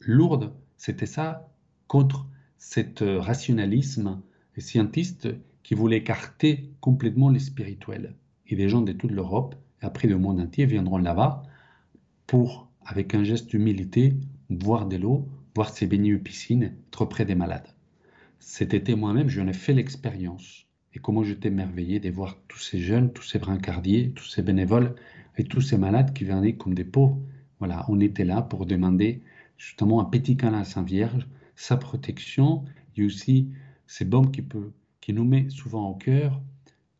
Lourdes, 0.00 0.52
c'était 0.76 1.06
ça 1.06 1.48
contre 1.86 2.26
cet 2.58 3.02
euh, 3.02 3.20
rationalisme 3.20 4.20
scientiste 4.58 5.28
qui 5.62 5.74
voulait 5.74 5.98
écarter 5.98 6.70
complètement 6.80 7.28
les 7.28 7.40
spirituels. 7.40 8.14
Et 8.46 8.56
des 8.56 8.68
gens 8.68 8.82
de 8.82 8.92
toute 8.92 9.10
l'Europe, 9.10 9.54
et 9.82 9.86
après 9.86 10.08
le 10.08 10.18
monde 10.18 10.40
entier, 10.40 10.66
viendront 10.66 10.98
là-bas 10.98 11.42
pour, 12.26 12.68
avec 12.84 13.14
un 13.14 13.24
geste 13.24 13.48
d'humilité, 13.48 14.16
boire 14.50 14.86
de 14.86 14.96
l'eau, 14.96 15.28
voir 15.54 15.70
ses 15.70 15.86
baigner 15.86 16.14
aux 16.14 16.18
piscines, 16.18 16.74
être 16.88 17.04
près 17.06 17.24
des 17.24 17.34
malades. 17.34 17.68
Cet 18.38 18.74
été, 18.74 18.94
moi-même, 18.94 19.28
j'en 19.28 19.46
ai 19.46 19.52
fait 19.52 19.72
l'expérience. 19.72 20.63
Et 20.94 21.00
comment 21.00 21.24
j'étais 21.24 21.48
émerveillé 21.48 21.98
de 21.98 22.10
voir 22.10 22.38
tous 22.48 22.58
ces 22.58 22.78
jeunes, 22.78 23.12
tous 23.12 23.24
ces 23.24 23.38
brancardiers, 23.38 24.12
tous 24.14 24.26
ces 24.26 24.42
bénévoles 24.42 24.94
et 25.36 25.44
tous 25.44 25.60
ces 25.60 25.76
malades 25.76 26.12
qui 26.12 26.24
venaient 26.24 26.54
comme 26.54 26.74
des 26.74 26.84
pauvres. 26.84 27.18
Voilà, 27.58 27.84
on 27.88 28.00
était 28.00 28.24
là 28.24 28.42
pour 28.42 28.64
demander 28.64 29.22
justement 29.58 30.00
un 30.00 30.04
petit 30.04 30.36
câlin 30.36 30.60
à 30.60 30.64
Saint 30.64 30.82
Vierge, 30.82 31.26
sa 31.56 31.76
protection, 31.76 32.64
et 32.96 33.04
aussi 33.04 33.50
ces 33.86 34.04
baumes 34.04 34.30
qui, 34.30 34.44
qui 35.00 35.12
nous 35.12 35.24
met 35.24 35.48
souvent 35.50 35.90
au 35.90 35.94
cœur, 35.94 36.40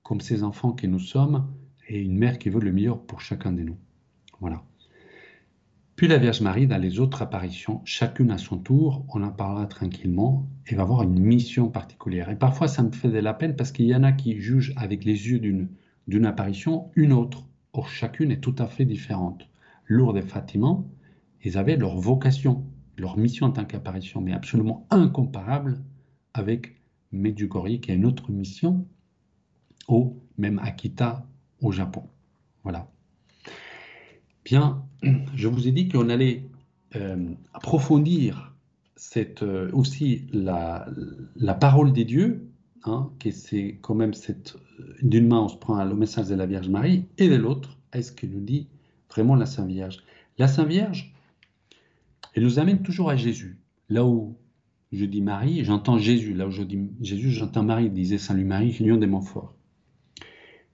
comme 0.03 0.21
ces 0.21 0.43
enfants 0.43 0.73
que 0.73 0.87
nous 0.87 0.99
sommes, 0.99 1.47
et 1.89 2.01
une 2.01 2.17
mère 2.17 2.39
qui 2.39 2.49
veut 2.49 2.61
le 2.61 2.73
meilleur 2.73 3.01
pour 3.01 3.21
chacun 3.21 3.53
de 3.53 3.63
nous. 3.63 3.77
Voilà. 4.41 4.65
Puis 5.97 6.09
la 6.09 6.19
Vierge 6.19 6.41
Marie, 6.41 6.67
dans 6.67 6.81
les 6.81 6.99
autres 6.99 7.23
apparitions, 7.23 7.81
chacune 7.85 8.33
à 8.33 8.39
son 8.39 8.59
tour, 8.59 9.07
on 9.15 9.23
en 9.23 9.31
parlera 9.31 9.67
tranquillement, 9.67 10.49
et 10.67 10.75
va 10.75 10.83
avoir 10.83 11.05
une 11.05 11.21
mission 11.21 11.69
particulière. 11.69 12.31
Et 12.31 12.37
parfois, 12.37 12.67
ça 12.67 12.83
me 12.83 12.91
fait 12.91 13.11
de 13.11 13.19
la 13.19 13.33
peine 13.33 13.55
parce 13.55 13.71
qu'il 13.71 13.87
y 13.87 13.95
en 13.95 14.03
a 14.03 14.11
qui 14.11 14.41
jugent 14.41 14.73
avec 14.77 15.05
les 15.05 15.29
yeux 15.29 15.39
d'une 15.39 16.27
apparition 16.27 16.91
une 16.97 17.13
autre. 17.13 17.45
Or, 17.73 17.89
chacune 17.89 18.33
est 18.33 18.41
tout 18.41 18.57
à 18.59 18.67
fait 18.67 18.85
différente. 18.85 19.49
Lourdes 19.87 20.17
et 20.17 20.23
Fatima, 20.23 20.83
ils 21.45 21.59
avaient 21.59 21.77
leur 21.77 21.97
vocation, 21.97 22.65
leur 22.97 23.17
mission 23.17 23.47
en 23.47 23.51
tant 23.51 23.65
qu'apparition, 23.65 24.21
mais 24.21 24.33
absolument 24.33 24.87
incomparable 24.91 25.81
avec 26.33 26.81
Medjugorje, 27.13 27.79
qui 27.81 27.93
a 27.93 27.95
une 27.95 28.07
autre 28.07 28.33
mission, 28.33 28.85
ou 29.89 30.19
même 30.39 30.59
Akita 30.59 31.25
au 31.61 31.71
Japon. 31.71 32.09
Voilà. 32.65 32.91
Bien, 34.45 34.85
je 35.35 35.49
vous 35.49 35.69
ai 35.69 35.73
dit 35.73 35.89
qu'on 35.89 36.09
allait 36.09 36.45
euh, 36.97 37.35
approfondir 37.53 38.55
euh, 39.43 39.71
aussi 39.73 40.27
la, 40.33 40.87
parole 41.61 41.93
des 41.93 42.05
dieux, 42.05 42.49
hein, 42.85 43.11
c'est 43.31 43.79
quand 43.83 43.95
même 43.95 44.15
cette 44.15 44.57
d'une 45.03 45.29
main, 45.29 45.41
on 45.41 45.49
se 45.49 45.57
prend 45.57 45.85
le 45.85 45.95
message 45.95 46.29
de 46.29 46.35
la 46.35 46.47
Vierge 46.47 46.69
Marie, 46.69 47.05
et 47.19 47.29
de 47.29 47.37
l'autre, 47.37 47.79
est-ce 47.93 48.11
que 48.11 48.27
nous 48.27 48.41
dit 48.41 48.67
vraiment 49.09 49.37
la 49.37 49.47
Sainte 49.47 49.69
Vierge 49.69 49.99
La 50.39 50.49
Sainte 50.49 50.69
Vierge, 50.69 51.15
elle 52.35 52.43
nous 52.43 52.59
amène 52.59 52.83
toujours 52.83 53.11
à 53.11 53.17
Jésus. 53.17 53.59
Là 53.89 54.05
où 54.05 54.37
je 54.91 55.05
dis 55.05 55.23
Marie, 55.23 55.65
j'entends 55.65 55.99
Jésus. 55.99 56.35
Là 56.35 56.49
où 56.49 56.51
je 56.51 56.63
dis 56.63 56.79
Jésus, 57.01 57.31
j'entends 57.31 57.63
Marie, 57.63 57.91
disait 57.91 58.19
Saint 58.19 58.35
Louis-Marie, 58.35 58.73
réunion 58.73 58.97
des 58.97 59.07
Montfort. 59.07 59.55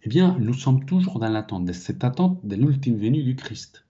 Eh 0.02 0.08
bien, 0.08 0.38
nous 0.40 0.54
sommes 0.54 0.86
toujours 0.86 1.18
dans 1.18 1.28
l'attente, 1.28 1.70
cette 1.72 2.04
attente 2.04 2.44
de 2.46 2.56
l'ultime 2.56 2.96
venue 2.96 3.22
du 3.22 3.36
Christ 3.36 3.84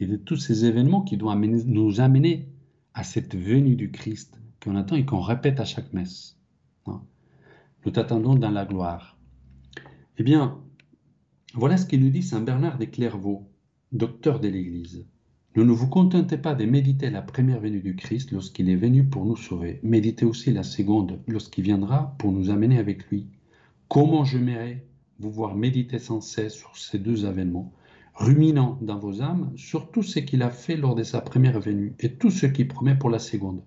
et 0.00 0.06
de 0.06 0.16
tous 0.16 0.36
ces 0.36 0.64
événements 0.64 1.02
qui 1.02 1.16
doivent 1.16 1.38
nous 1.38 2.00
amener 2.00 2.48
à 2.94 3.04
cette 3.04 3.36
venue 3.36 3.76
du 3.76 3.90
Christ 3.90 4.40
qu'on 4.62 4.76
attend 4.76 4.96
et 4.96 5.04
qu'on 5.04 5.20
répète 5.20 5.60
à 5.60 5.64
chaque 5.64 5.92
messe. 5.92 6.38
Hein. 6.86 7.02
Nous 7.84 7.92
t'attendons 7.92 8.34
dans 8.34 8.50
la 8.50 8.64
gloire. 8.64 9.18
Eh 10.18 10.22
bien, 10.22 10.58
voilà 11.54 11.76
ce 11.76 11.86
qu'il 11.86 12.00
nous 12.00 12.10
dit 12.10 12.22
Saint 12.22 12.40
Bernard 12.40 12.78
des 12.78 12.88
Clairvaux, 12.88 13.48
docteur 13.92 14.40
de 14.40 14.48
l'Église. 14.48 15.06
Ne, 15.56 15.62
vous 15.62 15.88
contentez 15.88 16.36
pas 16.36 16.54
de 16.54 16.64
méditer 16.64 17.10
la 17.10 17.22
première 17.22 17.60
venue 17.60 17.80
du 17.80 17.94
Christ 17.94 18.32
lorsqu'il 18.32 18.68
est 18.68 18.76
venu 18.76 19.04
pour 19.04 19.24
nous 19.24 19.36
sauver. 19.36 19.78
Méditez 19.84 20.24
aussi 20.24 20.52
la 20.52 20.64
seconde 20.64 21.20
lorsqu'il 21.28 21.62
viendra 21.62 22.16
pour 22.18 22.32
nous 22.32 22.50
amener 22.50 22.78
avec 22.78 23.08
lui. 23.10 23.28
Comment 23.88 24.24
j'aimerais 24.24 24.84
vous 25.20 25.30
voir 25.30 25.54
méditer 25.54 26.00
sans 26.00 26.20
cesse 26.20 26.54
sur 26.54 26.76
ces 26.76 26.98
deux 26.98 27.24
événements, 27.24 27.72
ruminant 28.14 28.78
dans 28.80 28.98
vos 28.98 29.22
âmes 29.22 29.52
sur 29.56 29.90
tout 29.90 30.02
ce 30.02 30.20
qu'il 30.20 30.42
a 30.42 30.50
fait 30.50 30.76
lors 30.76 30.94
de 30.94 31.02
sa 31.02 31.20
première 31.20 31.60
venue 31.60 31.94
et 31.98 32.14
tout 32.14 32.30
ce 32.30 32.46
qu'il 32.46 32.68
promet 32.68 32.94
pour 32.94 33.10
la 33.10 33.18
seconde. 33.18 33.62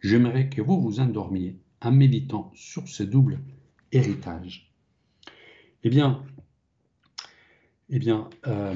J'aimerais 0.00 0.48
que 0.48 0.60
vous 0.60 0.80
vous 0.80 1.00
endormiez 1.00 1.58
en 1.80 1.90
méditant 1.90 2.52
sur 2.54 2.86
ce 2.86 3.02
double 3.02 3.40
héritage. 3.92 4.72
Eh 5.84 5.90
bien, 5.90 6.22
eh 7.88 7.98
bien 7.98 8.28
euh, 8.46 8.74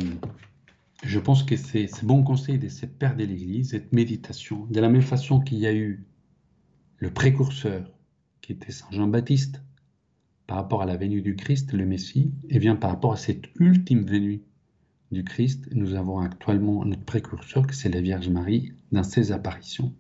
je 1.05 1.19
pense 1.19 1.43
que 1.43 1.57
c'est 1.57 1.89
bon 2.05 2.23
conseil 2.23 2.59
de 2.59 2.69
ces 2.69 2.87
pères 2.87 3.17
de 3.17 3.25
l'Église, 3.25 3.71
cette 3.71 3.93
méditation, 3.93 4.67
de 4.67 4.81
la 4.81 4.89
même 4.89 5.03
façon 5.03 5.41
qu'il 5.41 5.59
y 5.59 5.67
a 5.67 5.75
eu 5.75 6.07
le 6.99 7.11
précurseur, 7.11 7.93
qui 8.41 8.53
était 8.53 8.73
Saint 8.73 8.91
Jean-Baptiste, 8.91 9.61
par 10.47 10.57
rapport 10.57 10.83
à 10.83 10.87
la 10.87 10.97
venue 10.97 11.21
du 11.21 11.37
Christ, 11.37 11.73
le 11.73 11.85
Messie, 11.87 12.33
et 12.49 12.57
eh 12.57 12.59
bien 12.59 12.77
par 12.77 12.91
rapport 12.91 13.13
à 13.13 13.17
cette 13.17 13.49
ultime 13.59 14.05
venue 14.05 14.43
du 15.13 15.25
Christ, 15.25 15.69
nous 15.73 15.95
avons 15.95 16.19
actuellement 16.21 16.85
notre 16.85 17.05
précurseur, 17.05 17.67
que 17.67 17.75
c'est 17.75 17.91
la 17.91 18.01
Vierge 18.01 18.29
Marie, 18.31 18.73
dans 18.91 19.03
ses 19.03 19.31
apparitions. 19.31 19.95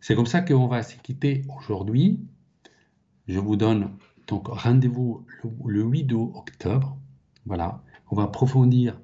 C'est 0.00 0.14
comme 0.14 0.26
ça 0.26 0.40
qu'on 0.40 0.66
va 0.66 0.82
se 0.82 0.96
quitter 0.96 1.42
aujourd'hui. 1.56 2.20
Je 3.28 3.38
vous 3.38 3.56
donne 3.56 3.96
donc 4.26 4.48
rendez-vous 4.48 5.26
le, 5.66 5.82
8 5.82 6.12
octobre 6.12 6.98
Voilà. 7.44 7.82
On 8.10 8.16
va 8.16 8.24
approfondir 8.24 9.00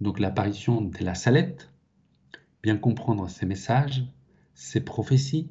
donc 0.00 0.18
l'apparition 0.18 0.80
de 0.80 1.04
la 1.04 1.14
salette, 1.14 1.70
bien 2.62 2.76
comprendre 2.76 3.28
ses 3.28 3.46
messages, 3.46 4.04
ses 4.54 4.80
prophéties, 4.80 5.48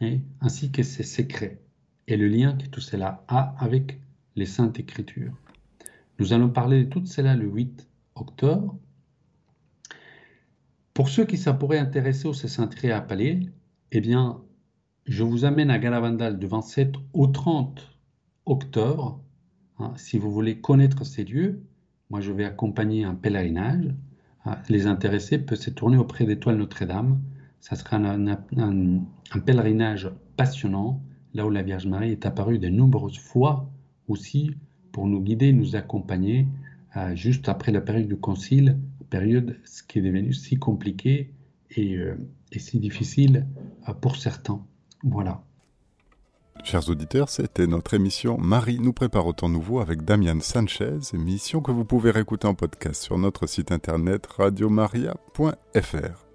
hein, 0.00 0.18
ainsi 0.40 0.70
que 0.70 0.82
ses 0.82 1.02
secrets, 1.02 1.60
et 2.06 2.16
le 2.16 2.28
lien 2.28 2.56
que 2.56 2.66
tout 2.66 2.80
cela 2.80 3.24
a 3.28 3.54
avec 3.58 4.00
les 4.36 4.46
Saintes 4.46 4.78
Écritures. 4.78 5.34
Nous 6.22 6.32
allons 6.32 6.50
parler 6.50 6.84
de 6.84 6.88
tout 6.88 7.04
cela 7.04 7.34
le 7.34 7.48
8 7.48 7.88
octobre. 8.14 8.78
Pour 10.94 11.08
ceux 11.08 11.24
qui 11.24 11.36
ça 11.36 11.52
pourrait 11.52 11.80
intéresser 11.80 12.28
au 12.28 12.32
Saint-Tré 12.32 12.92
à 12.92 13.00
Palais, 13.00 13.40
eh 13.90 14.00
bien, 14.00 14.40
je 15.04 15.24
vous 15.24 15.44
amène 15.44 15.68
à 15.68 15.80
Galavandal 15.80 16.38
du 16.38 16.46
27 16.46 16.94
au 17.12 17.26
30 17.26 17.98
octobre. 18.46 19.20
Hein, 19.80 19.94
si 19.96 20.16
vous 20.16 20.30
voulez 20.30 20.60
connaître 20.60 21.04
ces 21.04 21.24
lieux, 21.24 21.64
moi 22.08 22.20
je 22.20 22.30
vais 22.30 22.44
accompagner 22.44 23.02
un 23.02 23.16
pèlerinage. 23.16 23.92
Hein, 24.44 24.58
les 24.68 24.86
intéressés 24.86 25.38
peuvent 25.38 25.58
se 25.58 25.70
tourner 25.70 25.96
auprès 25.96 26.24
d'Étoile 26.24 26.56
Notre-Dame. 26.56 27.20
Ça 27.58 27.74
sera 27.74 27.96
un, 27.96 28.36
pèlerinage 29.44 30.08
passionnant, 30.36 31.02
là 31.34 31.44
où 31.44 31.50
la 31.50 31.62
Vierge 31.62 31.88
Marie 31.88 32.12
est 32.12 32.26
apparue 32.26 32.60
de 32.60 32.68
nombreuses 32.68 33.18
fois 33.18 33.68
aussi 34.06 34.52
pour 34.92 35.06
nous 35.06 35.20
guider, 35.20 35.52
nous 35.52 35.74
accompagner, 35.74 36.46
euh, 36.96 37.16
juste 37.16 37.48
après 37.48 37.72
la 37.72 37.80
période 37.80 38.06
du 38.06 38.16
Concile, 38.16 38.78
période 39.10 39.58
qui 39.88 39.98
est 39.98 40.02
devenue 40.02 40.32
si 40.32 40.58
compliquée 40.58 41.32
et, 41.70 41.96
euh, 41.96 42.16
si 42.56 42.78
difficile 42.78 43.46
euh, 43.88 43.94
pour 43.94 44.16
certains. 44.16 44.64
Voilà. 45.02 45.42
Chers 46.64 46.88
auditeurs, 46.88 47.28
c'était 47.28 47.66
notre 47.66 47.94
émission 47.94 48.38
Marie 48.38 48.78
nous 48.78 48.92
prépare 48.92 49.26
au 49.26 49.32
temps 49.32 49.48
nouveau 49.48 49.80
avec 49.80 50.02
Damian 50.02 50.40
Sanchez, 50.40 50.98
émission 51.12 51.60
que 51.60 51.72
vous 51.72 51.84
pouvez 51.84 52.10
réécouter 52.10 52.46
en 52.46 52.54
podcast 52.54 53.02
sur 53.02 53.18
notre 53.18 53.46
site 53.46 53.72
internet 53.72 54.26
radiomaria.fr. 54.26 56.31